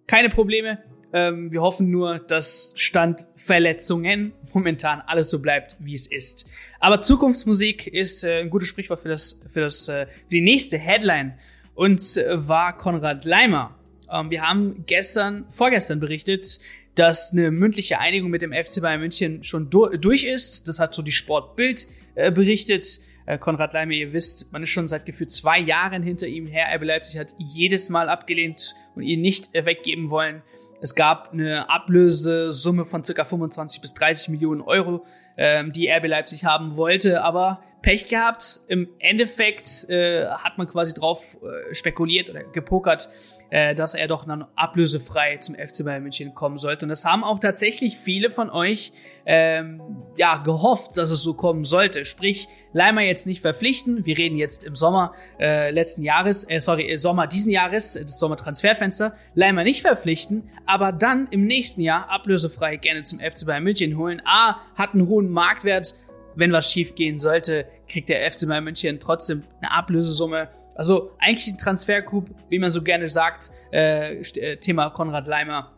keine 0.06 0.28
Probleme. 0.28 0.78
Ähm, 1.12 1.50
wir 1.50 1.62
hoffen 1.62 1.91
nur, 1.91 2.19
dass 2.19 2.73
Stand 2.77 3.27
Verletzungen 3.37 4.33
momentan 4.53 5.00
alles 5.07 5.31
so 5.31 5.41
bleibt, 5.41 5.77
wie 5.81 5.95
es 5.95 6.11
ist. 6.11 6.50
Aber 6.81 7.00
Zukunftsmusik 7.00 7.87
ist 7.87 8.25
äh, 8.25 8.41
ein 8.41 8.50
gutes 8.50 8.69
Sprichwort 8.69 9.00
für 9.00 9.09
das, 9.09 9.45
für 9.53 9.61
das, 9.61 9.88
äh, 9.88 10.07
für 10.07 10.31
die 10.31 10.41
nächste 10.41 10.79
Headline. 10.79 11.38
Und 11.75 12.17
äh, 12.17 12.49
war 12.49 12.77
Konrad 12.77 13.25
Leimer. 13.25 13.79
Ähm, 14.12 14.31
wir 14.31 14.43
haben 14.43 14.85
gestern, 14.87 15.47
vorgestern 15.50 16.00
berichtet, 16.00 16.59
dass 16.95 17.33
eine 17.33 17.50
mündliche 17.50 18.00
Einigung 18.00 18.31
mit 18.31 18.43
dem 18.43 18.53
FC 18.53 18.83
Bayern 18.83 19.00
München 19.00 19.45
schon 19.45 19.71
du 19.71 19.87
durch 19.97 20.25
ist. 20.25 20.67
Das 20.67 20.81
hat 20.81 20.95
so 20.95 21.03
die 21.03 21.12
Sportbild 21.12 21.87
äh, 22.17 22.33
berichtet. 22.33 22.99
Äh, 23.27 23.38
Konrad 23.38 23.73
Leimer, 23.75 23.93
ihr 23.93 24.12
wisst, 24.12 24.53
man 24.53 24.62
ist 24.62 24.71
schon 24.71 24.88
seit 24.88 25.07
gefühlt 25.07 25.31
zwei 25.31 25.59
Jahren 25.61 26.03
hinter 26.03 26.27
ihm 26.27 26.47
her. 26.47 26.67
RB 26.75 26.85
Leipzig 26.85 27.21
hat 27.21 27.35
jedes 27.38 27.91
Mal 27.91 28.09
abgelehnt 28.09 28.75
und 28.95 29.03
ihn 29.03 29.21
nicht 29.21 29.55
äh, 29.55 29.65
weggeben 29.65 30.11
wollen. 30.11 30.43
Es 30.80 30.94
gab 30.94 31.32
eine 31.32 31.68
Ablösesumme 31.68 32.85
von 32.85 33.02
ca. 33.02 33.25
25 33.25 33.80
bis 33.80 33.94
30 33.94 34.28
Millionen 34.28 34.61
Euro, 34.61 35.04
ähm, 35.37 35.73
die 35.73 35.88
RB 35.88 36.06
Leipzig 36.06 36.44
haben 36.44 36.76
wollte, 36.76 37.23
aber 37.25 37.61
Pech 37.82 38.08
gehabt. 38.08 38.61
Im 38.68 38.88
Endeffekt 38.99 39.88
äh, 39.88 40.26
hat 40.26 40.58
man 40.58 40.68
quasi 40.68 40.94
drauf 40.94 41.37
äh, 41.42 41.75
spekuliert 41.75 42.30
oder 42.30 42.44
gepokert, 42.44 43.08
äh, 43.50 43.75
dass 43.75 43.95
er 43.95 44.09
doch 44.09 44.26
dann 44.26 44.45
ablösefrei 44.57 45.38
zum 45.38 45.55
FC 45.55 45.85
Bayern 45.85 46.02
München 46.02 46.35
kommen 46.35 46.59
sollte. 46.59 46.85
Und 46.85 46.90
das 46.90 47.05
haben 47.05 47.25
auch 47.25 47.38
tatsächlich 47.38 47.97
viele 47.97 48.31
von 48.31 48.50
euch 48.50 48.93
ähm, 49.25 49.81
ja 50.17 50.37
gehofft, 50.38 50.97
dass 50.97 51.11
es 51.11 51.23
so 51.23 51.35
kommen 51.35 51.64
sollte. 51.64 52.05
Sprich, 52.05 52.49
Leimer 52.73 53.02
jetzt 53.02 53.26
nicht 53.26 53.40
verpflichten. 53.40 54.05
Wir 54.05 54.19
reden 54.19 54.37
jetzt 54.37 54.64
im 54.64 54.76
Sommer 54.76 55.14
äh, 55.40 55.71
letzten 55.71 56.02
Jahres, 56.02 56.49
äh, 56.49 56.61
sorry, 56.61 56.90
äh, 56.90 56.99
Sommer 56.99 57.26
diesen 57.26 57.50
Jahres, 57.50 57.95
das 57.95 58.19
Sommertransferfenster. 58.19 59.14
Leimer 59.35 59.64
nicht 59.64 59.83
verpflichten, 59.83 60.50
aber 60.67 60.93
dann 60.93 61.28
im 61.31 61.47
nächsten 61.47 61.81
Jahr 61.81 62.11
ablösefrei 62.11 62.76
gerne 62.76 63.02
zum 63.02 63.21
FC 63.21 63.47
Bayern 63.47 63.64
München 63.64 63.97
holen. 63.97 64.21
A, 64.25 64.57
hat 64.75 64.95
einen 64.95 65.09
hohen 65.09 65.31
Marktwert. 65.31 65.95
Wenn 66.35 66.52
was 66.52 66.71
schief 66.71 66.95
gehen 66.95 67.19
sollte, 67.19 67.67
kriegt 67.88 68.09
der 68.09 68.31
FC 68.31 68.47
Bayern 68.47 68.64
München 68.64 69.00
trotzdem 69.00 69.43
eine 69.61 69.73
Ablösesumme 69.73 70.49
also 70.78 71.11
eigentlich 71.18 71.49
ein 71.49 71.58
Transfercoup, 71.58 72.30
wie 72.49 72.58
man 72.61 72.70
so 72.70 72.82
gerne 72.82 73.08
sagt, 73.08 73.50
äh, 73.73 74.20
äh, 74.20 74.56
Thema 74.58 74.90
Konrad 74.90 75.26
Leimer. 75.26 75.73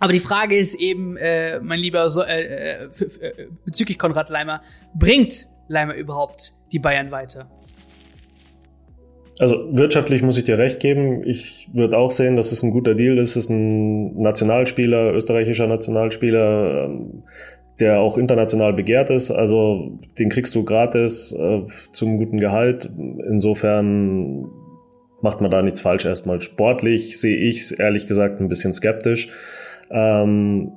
Aber 0.00 0.12
die 0.12 0.20
Frage 0.20 0.56
ist 0.56 0.74
eben, 0.74 1.18
äh, 1.18 1.60
mein 1.60 1.78
Lieber, 1.78 2.08
so, 2.08 2.22
äh, 2.22 2.40
äh, 2.40 2.84
äh, 2.84 2.88
bezüglich 3.66 3.98
Konrad 3.98 4.30
Leimer, 4.30 4.62
bringt 4.94 5.46
Leimer 5.68 5.94
überhaupt 5.94 6.54
die 6.72 6.78
Bayern 6.78 7.10
weiter? 7.10 7.50
Also 9.38 9.68
wirtschaftlich 9.76 10.22
muss 10.22 10.38
ich 10.38 10.44
dir 10.44 10.56
recht 10.56 10.80
geben. 10.80 11.24
Ich 11.26 11.68
würde 11.74 11.98
auch 11.98 12.10
sehen, 12.10 12.36
dass 12.36 12.52
es 12.52 12.62
ein 12.62 12.70
guter 12.70 12.94
Deal 12.94 13.18
ist. 13.18 13.30
Es 13.30 13.44
ist 13.44 13.50
ein 13.50 14.16
Nationalspieler, 14.16 15.12
österreichischer 15.12 15.66
Nationalspieler. 15.66 16.90
Der 17.80 18.00
auch 18.00 18.18
international 18.18 18.72
begehrt 18.72 19.10
ist. 19.10 19.30
Also 19.30 19.98
den 20.18 20.28
kriegst 20.28 20.54
du 20.54 20.64
gratis 20.64 21.32
äh, 21.32 21.62
zum 21.92 22.18
guten 22.18 22.38
Gehalt. 22.38 22.90
Insofern 23.28 24.46
macht 25.22 25.40
man 25.40 25.50
da 25.50 25.62
nichts 25.62 25.80
falsch 25.80 26.04
erstmal. 26.04 26.40
Sportlich 26.40 27.18
sehe 27.18 27.36
ich 27.36 27.60
es 27.60 27.72
ehrlich 27.72 28.06
gesagt 28.06 28.40
ein 28.40 28.48
bisschen 28.48 28.72
skeptisch. 28.72 29.30
Ähm, 29.90 30.72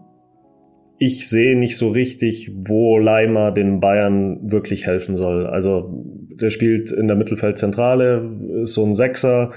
ich 0.97 1.27
sehe 1.27 1.59
nicht 1.59 1.77
so 1.77 1.89
richtig, 1.89 2.51
wo 2.55 2.97
Leimer 2.97 3.51
den 3.51 3.79
Bayern 3.81 4.51
wirklich 4.51 4.85
helfen 4.85 5.17
soll. 5.17 5.45
Also 5.45 6.05
der 6.39 6.51
spielt 6.51 6.91
in 6.91 7.07
der 7.07 7.17
Mittelfeldzentrale, 7.17 8.29
ist 8.61 8.73
so 8.73 8.85
ein 8.85 8.93
Sechser. 8.93 9.51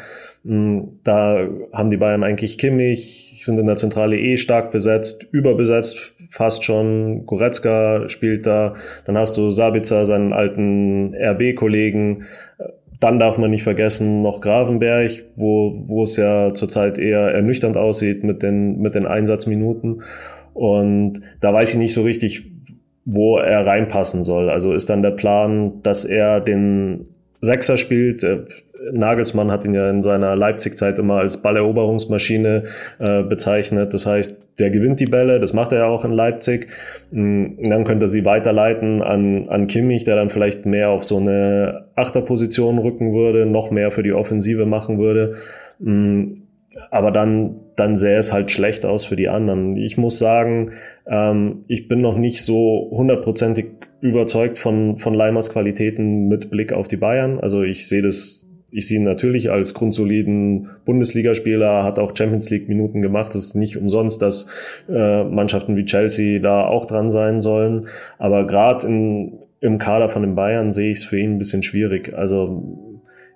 Hm, 0.45 1.01
da 1.05 1.47
haben 1.73 1.91
die 1.91 1.97
Bayern 1.97 2.25
eigentlich 2.25 2.59
Kimmich, 2.59 3.41
sind 3.43 3.59
in 3.59 3.67
der 3.67 3.77
Zentrale 3.77 4.19
eh 4.19 4.37
stark 4.37 4.71
besetzt, 4.71 5.27
überbesetzt 5.33 6.15
fast 6.31 6.65
schon. 6.65 7.27
Goretzka 7.27 8.09
spielt 8.09 8.47
da. 8.47 8.75
Dann 9.05 9.17
hast 9.17 9.37
du 9.37 9.51
Sabitzer, 9.51 10.07
seinen 10.07 10.33
alten 10.33 11.15
RB-Kollegen. 11.15 12.25
Dann 13.01 13.19
darf 13.19 13.39
man 13.39 13.51
nicht 13.51 13.63
vergessen 13.63 14.23
noch 14.23 14.41
Gravenberg, 14.41 15.25
wo, 15.37 15.85
wo 15.87 16.03
es 16.03 16.17
ja 16.17 16.53
zurzeit 16.53 16.99
eher 16.99 17.31
ernüchternd 17.33 17.77
aussieht 17.77 18.25
mit 18.25 18.43
den, 18.43 18.81
mit 18.81 18.95
den 18.95 19.07
Einsatzminuten. 19.07 20.03
Und 20.53 21.21
da 21.41 21.55
weiß 21.55 21.73
ich 21.73 21.79
nicht 21.79 21.95
so 21.95 22.03
richtig, 22.03 22.51
wo 23.05 23.39
er 23.39 23.65
reinpassen 23.65 24.25
soll. 24.25 24.51
Also 24.51 24.75
ist 24.75 24.91
dann 24.91 25.03
der 25.03 25.13
Plan, 25.13 25.81
dass 25.83 26.05
er 26.05 26.41
den 26.41 27.07
Sechser 27.41 27.77
spielt. 27.77 28.23
Äh, 28.25 28.45
Nagelsmann 28.93 29.51
hat 29.51 29.65
ihn 29.65 29.75
ja 29.75 29.91
in 29.91 30.03
seiner 30.03 30.37
Leipzig-Zeit 30.37 30.99
immer 30.99 31.19
als 31.19 31.43
Balleroberungsmaschine 31.43 32.65
äh, 32.99 33.23
bezeichnet. 33.23 33.93
Das 33.93 34.07
heißt, 34.07 34.41
der 34.59 34.71
gewinnt 34.71 35.01
die 35.01 35.07
Bälle, 35.07 35.39
das 35.41 35.53
macht 35.53 35.73
er 35.73 35.79
ja 35.81 35.87
auch 35.87 36.05
in 36.05 36.13
Leipzig. 36.13 36.69
Und 37.13 37.69
dann 37.69 37.85
könnte 37.85 38.07
er 38.07 38.09
sie 38.09 38.25
weiterleiten 38.25 39.03
an, 39.03 39.49
an 39.49 39.67
Kimmich, 39.67 40.05
der 40.05 40.17
dann 40.17 40.31
vielleicht 40.31 40.67
mehr 40.67 40.91
auf 40.91 41.05
so 41.05 41.19
eine 41.19 41.87
Achterposition 41.95 42.79
rücken 42.79 43.13
würde, 43.15 43.47
noch 43.47 43.71
mehr 43.71 43.91
für 43.91 44.03
die 44.03 44.13
Offensive 44.13 44.67
machen 44.67 44.99
würde. 44.99 45.37
Mm, 45.79 46.43
aber 46.91 47.11
dann, 47.11 47.57
dann 47.77 47.97
sähe 47.97 48.19
es 48.19 48.33
halt 48.33 48.51
schlecht 48.51 48.85
aus 48.85 49.05
für 49.05 49.17
die 49.17 49.29
anderen. 49.29 49.77
Ich 49.77 49.97
muss 49.97 50.19
sagen, 50.19 50.73
ähm, 51.07 51.65
ich 51.69 51.89
bin 51.89 52.01
noch 52.01 52.17
nicht 52.17 52.45
so 52.45 52.89
hundertprozentig 52.91 53.67
überzeugt 54.01 54.59
von, 54.59 54.99
von 54.99 55.15
Leimers 55.15 55.51
Qualitäten 55.51 56.29
mit 56.29 56.51
Blick 56.51 56.73
auf 56.73 56.89
die 56.89 56.97
Bayern. 56.97 57.41
Also 57.41 57.63
ich 57.63 57.89
sehe 57.89 58.03
das 58.03 58.49
ich 58.71 58.87
sehe 58.87 58.99
ihn 58.99 59.05
natürlich 59.05 59.51
als 59.51 59.73
grundsoliden 59.73 60.69
Bundesligaspieler, 60.85 61.85
hat 61.85 61.99
auch 61.99 62.15
Champions 62.15 62.51
League 62.51 62.69
Minuten 62.69 63.01
gemacht. 63.01 63.35
Es 63.35 63.47
ist 63.47 63.55
nicht 63.55 63.79
umsonst, 63.79 64.21
dass 64.21 64.49
äh, 64.89 65.25
Mannschaften 65.25 65.77
wie 65.77 65.87
Chelsea 65.87 66.39
da 66.41 66.67
auch 66.67 66.85
dran 66.85 67.09
sein 67.09 67.41
sollen. 67.41 67.89
Aber 68.19 68.47
gerade 68.47 68.87
im 68.87 69.79
Kader 69.79 70.11
von 70.11 70.23
den 70.23 70.35
Bayern 70.35 70.73
sehe 70.73 70.91
ich 70.91 70.99
es 70.99 71.05
für 71.05 71.19
ihn 71.19 71.35
ein 71.35 71.39
bisschen 71.39 71.63
schwierig. 71.63 72.13
Also 72.15 72.88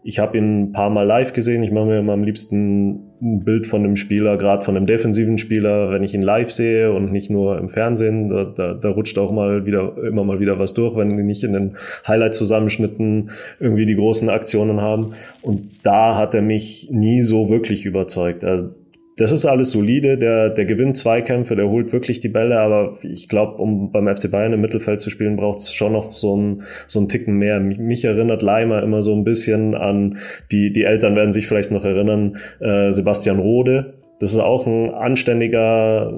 ich 0.04 0.18
habe 0.18 0.36
ihn 0.36 0.62
ein 0.62 0.72
paar 0.72 0.90
Mal 0.90 1.06
live 1.06 1.32
gesehen. 1.32 1.62
Ich 1.62 1.70
mache 1.70 1.86
mir 1.86 2.00
immer 2.00 2.12
am 2.12 2.24
liebsten 2.24 3.12
ein 3.22 3.40
Bild 3.44 3.66
von 3.66 3.84
einem 3.84 3.94
Spieler, 3.94 4.36
gerade 4.36 4.64
von 4.64 4.76
einem 4.76 4.86
defensiven 4.86 5.38
Spieler, 5.38 5.92
wenn 5.92 6.02
ich 6.02 6.12
ihn 6.12 6.22
live 6.22 6.50
sehe 6.50 6.92
und 6.92 7.12
nicht 7.12 7.30
nur 7.30 7.56
im 7.58 7.68
Fernsehen. 7.68 8.28
Da, 8.28 8.44
da, 8.44 8.74
da 8.74 8.88
rutscht 8.88 9.16
auch 9.18 9.30
mal 9.30 9.64
wieder 9.64 9.96
immer 10.04 10.24
mal 10.24 10.40
wieder 10.40 10.58
was 10.58 10.74
durch, 10.74 10.96
wenn 10.96 11.16
die 11.16 11.22
nicht 11.22 11.44
in 11.44 11.52
den 11.52 11.76
Highlight-Zusammenschnitten 12.06 13.30
irgendwie 13.60 13.86
die 13.86 13.94
großen 13.94 14.28
Aktionen 14.28 14.80
haben. 14.80 15.12
Und 15.40 15.68
da 15.84 16.16
hat 16.16 16.34
er 16.34 16.42
mich 16.42 16.88
nie 16.90 17.20
so 17.20 17.48
wirklich 17.48 17.86
überzeugt. 17.86 18.44
Also 18.44 18.70
das 19.16 19.32
ist 19.32 19.44
alles 19.44 19.70
solide. 19.70 20.16
Der, 20.18 20.50
der 20.50 20.64
gewinnt 20.64 20.96
Zweikämpfe, 20.96 21.56
der 21.56 21.68
holt 21.68 21.92
wirklich 21.92 22.20
die 22.20 22.28
Bälle, 22.28 22.58
aber 22.58 22.98
ich 23.02 23.28
glaube, 23.28 23.60
um 23.60 23.92
beim 23.92 24.08
FC 24.08 24.30
Bayern 24.30 24.52
im 24.52 24.60
Mittelfeld 24.60 25.00
zu 25.00 25.10
spielen, 25.10 25.36
braucht 25.36 25.60
es 25.60 25.72
schon 25.72 25.92
noch 25.92 26.12
so 26.12 26.36
ein 26.36 26.62
so 26.86 27.00
ein 27.00 27.08
Ticken 27.08 27.36
mehr. 27.36 27.60
Mich, 27.60 27.78
mich 27.78 28.04
erinnert 28.04 28.42
Leimer 28.42 28.82
immer 28.82 29.02
so 29.02 29.14
ein 29.14 29.24
bisschen 29.24 29.74
an 29.74 30.18
die, 30.50 30.72
die 30.72 30.84
Eltern 30.84 31.14
werden 31.14 31.32
sich 31.32 31.46
vielleicht 31.46 31.70
noch 31.70 31.84
erinnern, 31.84 32.38
äh, 32.60 32.90
Sebastian 32.90 33.38
Rode. 33.38 33.94
Das 34.20 34.32
ist 34.32 34.38
auch 34.38 34.66
ein 34.66 34.90
anständiger 34.90 36.12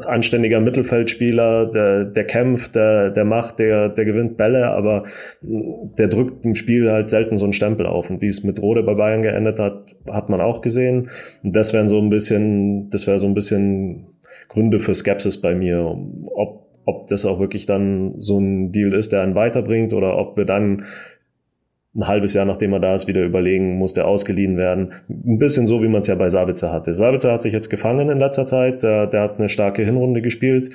anständiger 0.00 0.60
Mittelfeldspieler, 0.60 1.66
der, 1.66 2.04
der 2.04 2.24
kämpft, 2.24 2.74
der, 2.74 3.10
der 3.10 3.24
macht, 3.24 3.58
der, 3.58 3.88
der 3.88 4.04
gewinnt 4.04 4.36
Bälle, 4.36 4.70
aber 4.70 5.04
der 5.42 6.08
drückt 6.08 6.44
im 6.44 6.54
Spiel 6.54 6.90
halt 6.90 7.10
selten 7.10 7.36
so 7.36 7.44
einen 7.44 7.52
Stempel 7.52 7.86
auf. 7.86 8.10
Und 8.10 8.20
wie 8.20 8.26
es 8.26 8.44
mit 8.44 8.60
Rode 8.60 8.82
bei 8.82 8.94
Bayern 8.94 9.22
geendet 9.22 9.58
hat, 9.58 9.94
hat 10.06 10.28
man 10.28 10.40
auch 10.40 10.60
gesehen. 10.60 11.10
Und 11.42 11.54
das 11.54 11.72
wären 11.72 11.88
so 11.88 11.98
ein 11.98 12.10
bisschen, 12.10 12.90
das 12.90 13.06
wäre 13.06 13.18
so 13.18 13.26
ein 13.26 13.34
bisschen 13.34 14.06
Gründe 14.48 14.80
für 14.80 14.94
Skepsis 14.94 15.40
bei 15.40 15.54
mir, 15.54 15.96
ob, 16.34 16.66
ob 16.84 17.08
das 17.08 17.24
auch 17.26 17.38
wirklich 17.38 17.66
dann 17.66 18.14
so 18.18 18.38
ein 18.38 18.72
Deal 18.72 18.92
ist, 18.92 19.12
der 19.12 19.22
einen 19.22 19.34
weiterbringt 19.34 19.92
oder 19.94 20.18
ob 20.18 20.36
wir 20.36 20.44
dann 20.44 20.84
ein 21.94 22.08
halbes 22.08 22.32
Jahr 22.34 22.44
nachdem 22.46 22.72
er 22.72 22.80
da 22.80 22.94
ist, 22.94 23.06
wieder 23.06 23.22
überlegen, 23.22 23.76
muss 23.76 23.94
der 23.94 24.06
ausgeliehen 24.06 24.56
werden. 24.56 24.92
Ein 25.08 25.38
bisschen 25.38 25.66
so, 25.66 25.82
wie 25.82 25.88
man 25.88 26.00
es 26.00 26.06
ja 26.06 26.14
bei 26.14 26.30
Sabitzer 26.30 26.72
hatte. 26.72 26.94
Sabitzer 26.94 27.32
hat 27.32 27.42
sich 27.42 27.52
jetzt 27.52 27.68
gefangen 27.68 28.08
in 28.08 28.18
letzter 28.18 28.46
Zeit. 28.46 28.82
Der, 28.82 29.06
der 29.06 29.20
hat 29.20 29.38
eine 29.38 29.48
starke 29.48 29.84
Hinrunde 29.84 30.22
gespielt. 30.22 30.70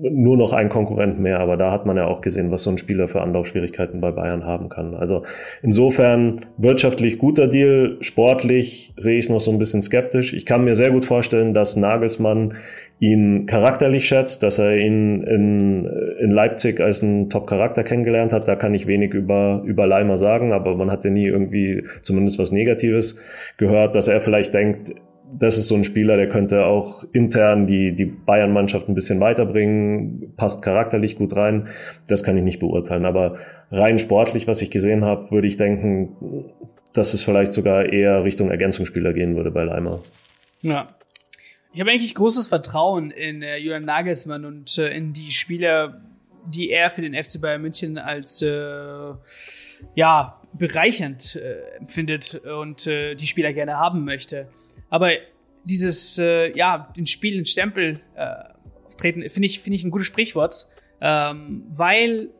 Nur 0.00 0.36
noch 0.36 0.52
ein 0.52 0.68
Konkurrent 0.68 1.18
mehr, 1.18 1.40
aber 1.40 1.56
da 1.56 1.72
hat 1.72 1.84
man 1.84 1.96
ja 1.96 2.06
auch 2.06 2.20
gesehen, 2.20 2.52
was 2.52 2.62
so 2.62 2.70
ein 2.70 2.78
Spieler 2.78 3.08
für 3.08 3.20
Anlaufschwierigkeiten 3.20 4.00
bei 4.00 4.12
Bayern 4.12 4.44
haben 4.44 4.68
kann. 4.68 4.94
Also 4.94 5.24
insofern 5.60 6.46
wirtschaftlich 6.56 7.18
guter 7.18 7.48
Deal, 7.48 7.96
sportlich 8.00 8.92
sehe 8.96 9.18
ich 9.18 9.24
es 9.24 9.30
noch 9.30 9.40
so 9.40 9.50
ein 9.50 9.58
bisschen 9.58 9.82
skeptisch. 9.82 10.34
Ich 10.34 10.46
kann 10.46 10.62
mir 10.62 10.76
sehr 10.76 10.92
gut 10.92 11.04
vorstellen, 11.04 11.52
dass 11.52 11.74
Nagelsmann 11.74 12.54
ihn 13.00 13.46
charakterlich 13.46 14.08
schätzt, 14.08 14.42
dass 14.42 14.58
er 14.58 14.76
ihn 14.76 15.22
in, 15.22 15.86
in 16.20 16.30
Leipzig 16.30 16.80
als 16.80 17.02
einen 17.02 17.30
Top-Charakter 17.30 17.84
kennengelernt 17.84 18.32
hat. 18.32 18.48
Da 18.48 18.56
kann 18.56 18.74
ich 18.74 18.86
wenig 18.86 19.14
über, 19.14 19.62
über 19.64 19.86
Leimer 19.86 20.18
sagen, 20.18 20.52
aber 20.52 20.74
man 20.74 20.90
hat 20.90 21.04
ja 21.04 21.10
nie 21.10 21.26
irgendwie 21.26 21.84
zumindest 22.02 22.38
was 22.38 22.50
Negatives 22.50 23.18
gehört, 23.56 23.94
dass 23.94 24.08
er 24.08 24.20
vielleicht 24.20 24.52
denkt, 24.52 24.94
das 25.30 25.58
ist 25.58 25.68
so 25.68 25.74
ein 25.74 25.84
Spieler, 25.84 26.16
der 26.16 26.28
könnte 26.28 26.64
auch 26.64 27.04
intern 27.12 27.66
die, 27.66 27.94
die 27.94 28.06
Bayern-Mannschaft 28.06 28.88
ein 28.88 28.94
bisschen 28.94 29.20
weiterbringen, 29.20 30.32
passt 30.36 30.62
charakterlich 30.62 31.16
gut 31.16 31.36
rein. 31.36 31.68
Das 32.06 32.24
kann 32.24 32.36
ich 32.36 32.42
nicht 32.42 32.58
beurteilen. 32.60 33.04
Aber 33.04 33.36
rein 33.70 33.98
sportlich, 33.98 34.46
was 34.46 34.62
ich 34.62 34.70
gesehen 34.70 35.04
habe, 35.04 35.30
würde 35.30 35.46
ich 35.46 35.58
denken, 35.58 36.16
dass 36.94 37.14
es 37.14 37.22
vielleicht 37.22 37.52
sogar 37.52 37.92
eher 37.92 38.24
Richtung 38.24 38.50
Ergänzungsspieler 38.50 39.12
gehen 39.12 39.36
würde 39.36 39.50
bei 39.50 39.64
Leimer. 39.64 40.00
Ja, 40.62 40.88
ich 41.78 41.80
habe 41.80 41.92
eigentlich 41.92 42.16
großes 42.16 42.48
Vertrauen 42.48 43.12
in 43.12 43.40
äh, 43.40 43.56
Julian 43.58 43.84
Nagelsmann 43.84 44.44
und 44.44 44.78
äh, 44.78 44.88
in 44.88 45.12
die 45.12 45.30
Spieler, 45.30 46.02
die 46.44 46.70
er 46.70 46.90
für 46.90 47.02
den 47.02 47.14
FC 47.14 47.40
Bayern 47.40 47.62
München 47.62 47.98
als 47.98 48.42
äh, 48.42 49.14
ja 49.94 50.42
bereichernd 50.54 51.36
äh, 51.36 51.76
empfindet 51.78 52.34
und 52.34 52.88
äh, 52.88 53.14
die 53.14 53.28
Spieler 53.28 53.52
gerne 53.52 53.76
haben 53.76 54.04
möchte. 54.04 54.48
Aber 54.90 55.12
dieses 55.62 56.18
äh, 56.18 56.52
ja 56.58 56.92
den 56.96 57.06
Spiel 57.06 57.36
den 57.36 57.46
Stempel 57.46 58.00
äh, 58.16 58.26
auftreten 58.84 59.22
finde 59.30 59.46
ich 59.46 59.60
finde 59.60 59.76
ich 59.76 59.84
ein 59.84 59.92
gutes 59.92 60.08
Sprichwort, 60.08 60.66
ähm, 61.00 61.62
weil 61.68 62.30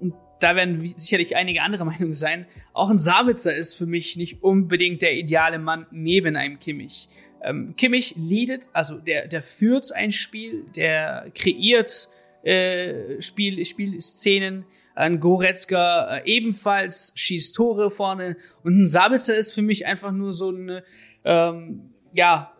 und 0.00 0.14
da 0.40 0.56
werden 0.56 0.84
sicherlich 0.96 1.36
einige 1.36 1.62
andere 1.62 1.84
Meinungen 1.84 2.14
sein. 2.14 2.46
Auch 2.72 2.90
ein 2.90 2.98
Sabitzer 2.98 3.54
ist 3.54 3.76
für 3.76 3.86
mich 3.86 4.16
nicht 4.16 4.42
unbedingt 4.42 5.02
der 5.02 5.14
ideale 5.14 5.60
Mann 5.60 5.86
neben 5.92 6.34
einem 6.34 6.58
Kimmich. 6.58 7.08
Ähm, 7.42 7.74
Kimmich 7.76 8.14
leadet, 8.16 8.68
also 8.72 8.98
der, 8.98 9.28
der 9.28 9.42
führt 9.42 9.92
ein 9.94 10.12
Spiel, 10.12 10.64
der 10.74 11.30
kreiert 11.34 12.08
äh, 12.42 13.20
Spiel, 13.20 13.64
Spielszenen. 13.64 14.64
Ein 14.94 15.20
Goretzka 15.20 16.16
äh, 16.16 16.22
ebenfalls 16.24 17.12
schießt 17.14 17.54
Tore 17.54 17.90
vorne. 17.90 18.36
Und 18.64 18.80
ein 18.80 18.86
Sabitzer 18.86 19.36
ist 19.36 19.52
für 19.52 19.62
mich 19.62 19.86
einfach 19.86 20.10
nur 20.10 20.32
so 20.32 20.50
ein, 20.50 20.82
ähm, 21.24 21.90
ja, 22.12 22.52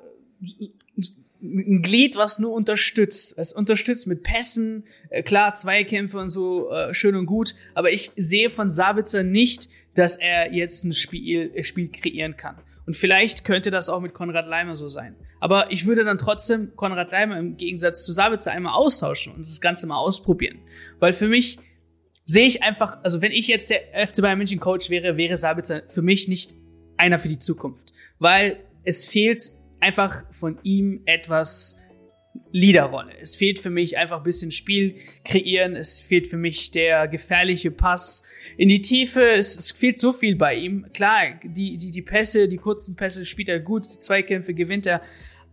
ein 1.43 1.83
Glied, 1.83 2.17
was 2.17 2.39
nur 2.39 2.53
unterstützt. 2.53 3.35
Es 3.37 3.53
unterstützt 3.53 4.07
mit 4.07 4.23
Pässen, 4.23 4.85
äh, 5.11 5.23
klar, 5.23 5.55
Zweikämpfe 5.55 6.19
und 6.19 6.31
so, 6.31 6.71
äh, 6.71 6.95
schön 6.95 7.17
und 7.17 7.27
gut. 7.27 7.55
Aber 7.75 7.91
ich 7.91 8.13
sehe 8.17 8.51
von 8.51 8.71
Sabitzer 8.71 9.23
nicht, 9.23 9.69
dass 9.95 10.17
er 10.17 10.53
jetzt 10.53 10.85
ein 10.85 10.95
Spiel, 10.95 11.53
Spiel 11.65 11.89
kreieren 11.89 12.37
kann. 12.37 12.57
Und 12.89 12.95
vielleicht 12.95 13.45
könnte 13.45 13.71
das 13.71 13.91
auch 13.91 14.01
mit 14.01 14.15
Konrad 14.15 14.47
Leimer 14.47 14.75
so 14.75 14.89
sein. 14.89 15.15
Aber 15.41 15.71
ich 15.71 15.85
würde 15.85 16.05
dann 16.05 16.17
trotzdem 16.17 16.75
Konrad 16.75 17.11
Leimer 17.11 17.39
im 17.39 17.59
Gegensatz 17.59 18.03
zu 18.07 18.15
Sabitzer 18.15 18.51
einmal 18.53 18.73
austauschen 18.73 19.35
und 19.35 19.47
das 19.47 19.61
Ganze 19.61 19.87
mal 19.87 19.99
ausprobieren. 19.99 20.61
Weil 20.99 21.13
für 21.13 21.29
mich 21.29 21.59
sehe 22.25 22.47
ich 22.47 22.63
einfach, 22.63 22.97
also 23.03 23.21
wenn 23.21 23.33
ich 23.33 23.47
jetzt 23.47 23.69
der 23.69 23.83
FC 24.07 24.23
Bayern 24.23 24.39
München 24.39 24.59
Coach 24.59 24.89
wäre, 24.89 25.19
wäre 25.19 25.37
Sabitzer 25.37 25.83
für 25.91 26.01
mich 26.01 26.29
nicht 26.29 26.55
einer 26.97 27.19
für 27.19 27.29
die 27.29 27.39
Zukunft. 27.39 27.93
Weil 28.19 28.59
es 28.85 29.05
fehlt 29.05 29.51
einfach 29.81 30.25
von 30.33 30.59
ihm 30.63 31.03
etwas 31.05 31.78
Leaderrolle. 32.51 33.13
Es 33.21 33.37
fehlt 33.37 33.59
für 33.59 33.71
mich 33.71 33.99
einfach 33.99 34.19
ein 34.19 34.23
bisschen 34.23 34.51
Spiel 34.51 34.97
kreieren. 35.25 35.77
Es 35.77 36.01
fehlt 36.01 36.29
für 36.29 36.37
mich 36.37 36.71
der 36.71 37.09
gefährliche 37.09 37.71
Pass 37.71 38.25
in 38.57 38.69
die 38.69 38.81
Tiefe. 38.81 39.31
Es, 39.33 39.57
es 39.57 39.73
fehlt 39.73 40.01
so 40.01 40.13
viel 40.13 40.37
bei 40.37 40.55
ihm. 40.55 40.87
Klar, 40.93 41.41
die, 41.45 41.77
die, 41.77 41.91
die 41.91 42.03
Pässe, 42.03 42.49
die 42.49 42.57
kurzen 42.57 42.97
Pässe 42.97 43.25
spielt 43.25 43.49
er 43.49 43.61
gut, 43.61 43.85
die 43.85 43.99
Zweikämpfe 43.99 44.55
gewinnt 44.55 44.87
er. 44.87 45.03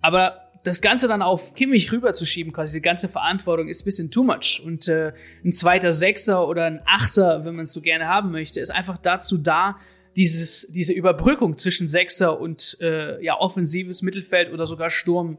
Aber 0.01 0.45
das 0.63 0.81
Ganze 0.81 1.07
dann 1.07 1.21
auf 1.21 1.53
Kimmich 1.53 1.91
rüberzuschieben, 1.91 2.51
quasi 2.51 2.79
die 2.79 2.81
ganze 2.81 3.07
Verantwortung, 3.07 3.67
ist 3.67 3.81
ein 3.81 3.85
bisschen 3.85 4.11
too 4.11 4.23
much. 4.23 4.61
Und 4.65 4.87
äh, 4.87 5.13
ein 5.43 5.51
zweiter 5.51 5.91
Sechser 5.91 6.47
oder 6.47 6.65
ein 6.65 6.81
Achter, 6.85 7.45
wenn 7.45 7.55
man 7.55 7.63
es 7.63 7.73
so 7.73 7.81
gerne 7.81 8.07
haben 8.07 8.31
möchte, 8.31 8.59
ist 8.59 8.71
einfach 8.71 8.97
dazu 8.97 9.37
da, 9.37 9.77
dieses, 10.15 10.67
diese 10.71 10.93
Überbrückung 10.93 11.57
zwischen 11.57 11.87
Sechser 11.87 12.39
und 12.39 12.77
äh, 12.81 13.23
ja, 13.23 13.37
offensives 13.39 14.01
Mittelfeld 14.01 14.51
oder 14.51 14.65
sogar 14.65 14.89
Sturm 14.89 15.37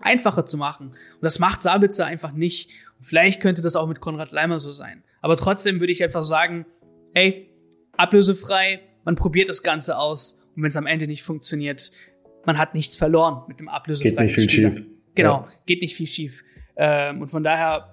einfacher 0.00 0.46
zu 0.46 0.56
machen. 0.58 0.88
Und 0.88 1.22
das 1.22 1.38
macht 1.38 1.62
Sabitzer 1.62 2.06
einfach 2.06 2.32
nicht. 2.32 2.70
Und 2.98 3.04
vielleicht 3.06 3.40
könnte 3.40 3.62
das 3.62 3.76
auch 3.76 3.86
mit 3.88 4.00
Konrad 4.00 4.32
Leimer 4.32 4.58
so 4.60 4.70
sein. 4.72 5.02
Aber 5.20 5.36
trotzdem 5.36 5.80
würde 5.80 5.92
ich 5.92 6.02
einfach 6.02 6.22
sagen, 6.22 6.66
hey, 7.14 7.50
ablösefrei, 7.96 8.80
man 9.04 9.16
probiert 9.16 9.48
das 9.48 9.62
Ganze 9.62 9.98
aus. 9.98 10.40
Und 10.56 10.62
wenn 10.62 10.68
es 10.68 10.76
am 10.76 10.86
Ende 10.86 11.06
nicht 11.06 11.22
funktioniert, 11.22 11.90
man 12.44 12.58
hat 12.58 12.74
nichts 12.74 12.96
verloren 12.96 13.42
mit 13.48 13.58
dem 13.60 13.68
ablösefreien 13.68 14.16
Geht 14.16 14.24
nicht 14.26 14.34
viel 14.34 14.50
Spieler. 14.50 14.72
schief. 14.72 14.86
Genau, 15.14 15.42
Ja. 15.42 15.48
geht 15.66 15.80
nicht 15.80 15.94
viel 15.96 16.06
schief. 16.06 16.42
Ähm, 16.76 17.22
und 17.22 17.30
von 17.30 17.42
daher 17.42 17.90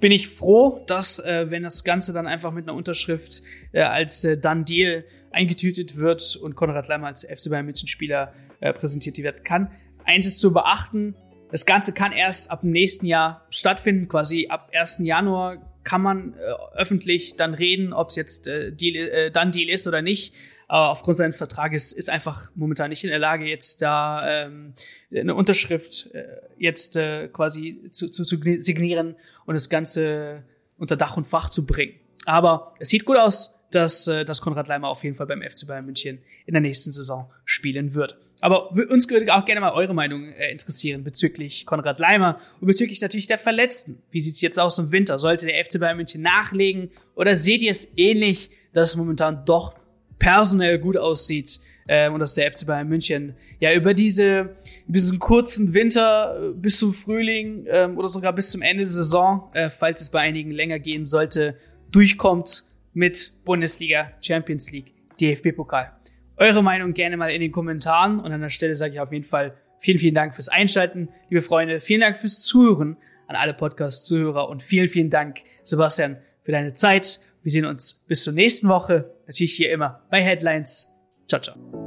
bin 0.00 0.12
ich 0.12 0.28
froh, 0.28 0.84
dass, 0.86 1.18
äh, 1.18 1.50
wenn 1.50 1.62
das 1.62 1.84
Ganze 1.84 2.12
dann 2.12 2.26
einfach 2.26 2.52
mit 2.52 2.68
einer 2.68 2.76
Unterschrift 2.76 3.42
äh, 3.72 3.80
als 3.82 4.24
äh, 4.24 4.38
Done 4.38 4.64
Deal 4.64 5.04
eingetütet 5.32 5.96
wird 5.96 6.36
und 6.36 6.54
Konrad 6.54 6.88
Leimer 6.88 7.06
als 7.08 7.24
FC 7.24 7.50
Bayern 7.50 7.66
München 7.66 7.88
Spieler 7.88 8.32
äh, 8.60 8.72
präsentiert 8.72 9.18
werden 9.18 9.42
kann. 9.44 9.70
Eins 10.10 10.26
ist 10.26 10.40
zu 10.40 10.52
beachten, 10.52 11.14
das 11.52 11.66
Ganze 11.66 11.94
kann 11.94 12.10
erst 12.10 12.50
ab 12.50 12.62
dem 12.62 12.72
nächsten 12.72 13.06
Jahr 13.06 13.46
stattfinden, 13.48 14.08
quasi 14.08 14.48
ab 14.48 14.70
1. 14.72 14.98
Januar 15.02 15.58
kann 15.84 16.02
man 16.02 16.34
äh, 16.34 16.76
öffentlich 16.76 17.36
dann 17.36 17.54
reden, 17.54 17.92
ob 17.92 18.08
es 18.08 18.16
jetzt 18.16 18.48
äh, 18.48 18.72
Deal, 18.72 18.96
äh, 18.96 19.30
dann 19.30 19.52
Deal 19.52 19.68
ist 19.68 19.86
oder 19.86 20.02
nicht. 20.02 20.34
Aber 20.66 20.88
aufgrund 20.90 21.16
seines 21.16 21.36
Vertrages 21.36 21.92
ist 21.92 22.10
einfach 22.10 22.50
momentan 22.56 22.90
nicht 22.90 23.04
in 23.04 23.10
der 23.10 23.20
Lage, 23.20 23.44
jetzt 23.44 23.82
da 23.82 24.20
ähm, 24.24 24.74
eine 25.14 25.36
Unterschrift 25.36 26.12
äh, 26.12 26.24
jetzt 26.58 26.96
äh, 26.96 27.28
quasi 27.28 27.80
zu, 27.92 28.08
zu, 28.08 28.24
zu 28.24 28.36
signieren 28.58 29.14
und 29.46 29.54
das 29.54 29.68
Ganze 29.68 30.42
unter 30.76 30.96
Dach 30.96 31.16
und 31.16 31.28
Fach 31.28 31.50
zu 31.50 31.66
bringen. 31.66 31.94
Aber 32.26 32.74
es 32.80 32.88
sieht 32.88 33.04
gut 33.04 33.16
aus, 33.16 33.59
dass, 33.70 34.06
äh, 34.06 34.24
dass 34.24 34.40
Konrad 34.40 34.68
Leimer 34.68 34.88
auf 34.88 35.04
jeden 35.04 35.16
Fall 35.16 35.26
beim 35.26 35.42
FC 35.42 35.66
Bayern 35.66 35.86
München 35.86 36.18
in 36.46 36.54
der 36.54 36.60
nächsten 36.60 36.92
Saison 36.92 37.30
spielen 37.44 37.94
wird. 37.94 38.16
Aber 38.40 38.70
uns 38.70 39.08
würde 39.08 39.34
auch 39.34 39.44
gerne 39.44 39.60
mal 39.60 39.72
eure 39.72 39.94
Meinung 39.94 40.32
äh, 40.32 40.50
interessieren 40.50 41.04
bezüglich 41.04 41.66
Konrad 41.66 42.00
Leimer 42.00 42.40
und 42.60 42.66
bezüglich 42.66 43.00
natürlich 43.00 43.26
der 43.26 43.38
Verletzten. 43.38 44.02
Wie 44.10 44.20
sieht's 44.20 44.40
jetzt 44.40 44.58
aus 44.58 44.78
im 44.78 44.92
Winter? 44.92 45.18
Sollte 45.18 45.46
der 45.46 45.64
FC 45.64 45.78
Bayern 45.78 45.96
München 45.96 46.22
nachlegen 46.22 46.90
oder 47.14 47.36
seht 47.36 47.62
ihr 47.62 47.70
es 47.70 47.96
ähnlich, 47.96 48.50
dass 48.72 48.90
es 48.90 48.96
momentan 48.96 49.44
doch 49.44 49.74
personell 50.18 50.78
gut 50.78 50.96
aussieht 50.96 51.60
ähm, 51.88 52.14
und 52.14 52.20
dass 52.20 52.34
der 52.34 52.50
FC 52.50 52.66
Bayern 52.66 52.88
München 52.88 53.34
ja 53.58 53.74
über 53.74 53.94
diese 53.94 54.56
diesen 54.86 55.18
kurzen 55.18 55.74
Winter 55.74 56.40
äh, 56.40 56.52
bis 56.54 56.78
zum 56.78 56.94
Frühling 56.94 57.66
ähm, 57.68 57.98
oder 57.98 58.08
sogar 58.08 58.32
bis 58.32 58.50
zum 58.50 58.62
Ende 58.62 58.84
der 58.84 58.92
Saison, 58.92 59.50
äh, 59.52 59.68
falls 59.70 60.00
es 60.00 60.10
bei 60.10 60.20
einigen 60.20 60.50
länger 60.50 60.78
gehen 60.78 61.04
sollte, 61.04 61.56
durchkommt 61.90 62.64
mit 62.92 63.32
Bundesliga, 63.44 64.12
Champions 64.20 64.70
League, 64.72 64.92
DFB-Pokal. 65.20 65.92
Eure 66.36 66.62
Meinung 66.62 66.94
gerne 66.94 67.16
mal 67.16 67.30
in 67.30 67.40
den 67.40 67.52
Kommentaren 67.52 68.20
und 68.20 68.32
an 68.32 68.40
der 68.40 68.50
Stelle 68.50 68.74
sage 68.74 68.94
ich 68.94 69.00
auf 69.00 69.12
jeden 69.12 69.24
Fall 69.24 69.54
vielen, 69.78 69.98
vielen 69.98 70.14
Dank 70.14 70.34
fürs 70.34 70.48
Einschalten, 70.48 71.08
liebe 71.28 71.42
Freunde. 71.42 71.80
Vielen 71.80 72.00
Dank 72.00 72.16
fürs 72.16 72.40
Zuhören 72.40 72.96
an 73.26 73.36
alle 73.36 73.54
Podcast-Zuhörer 73.54 74.48
und 74.48 74.62
vielen, 74.62 74.88
vielen 74.88 75.10
Dank, 75.10 75.38
Sebastian, 75.62 76.16
für 76.42 76.52
deine 76.52 76.74
Zeit. 76.74 77.20
Wir 77.42 77.52
sehen 77.52 77.64
uns 77.64 78.04
bis 78.06 78.24
zur 78.24 78.32
nächsten 78.32 78.68
Woche. 78.68 79.14
Natürlich 79.26 79.52
hier 79.52 79.70
immer 79.70 80.02
bei 80.10 80.22
Headlines. 80.22 80.92
Ciao, 81.28 81.40
ciao. 81.40 81.79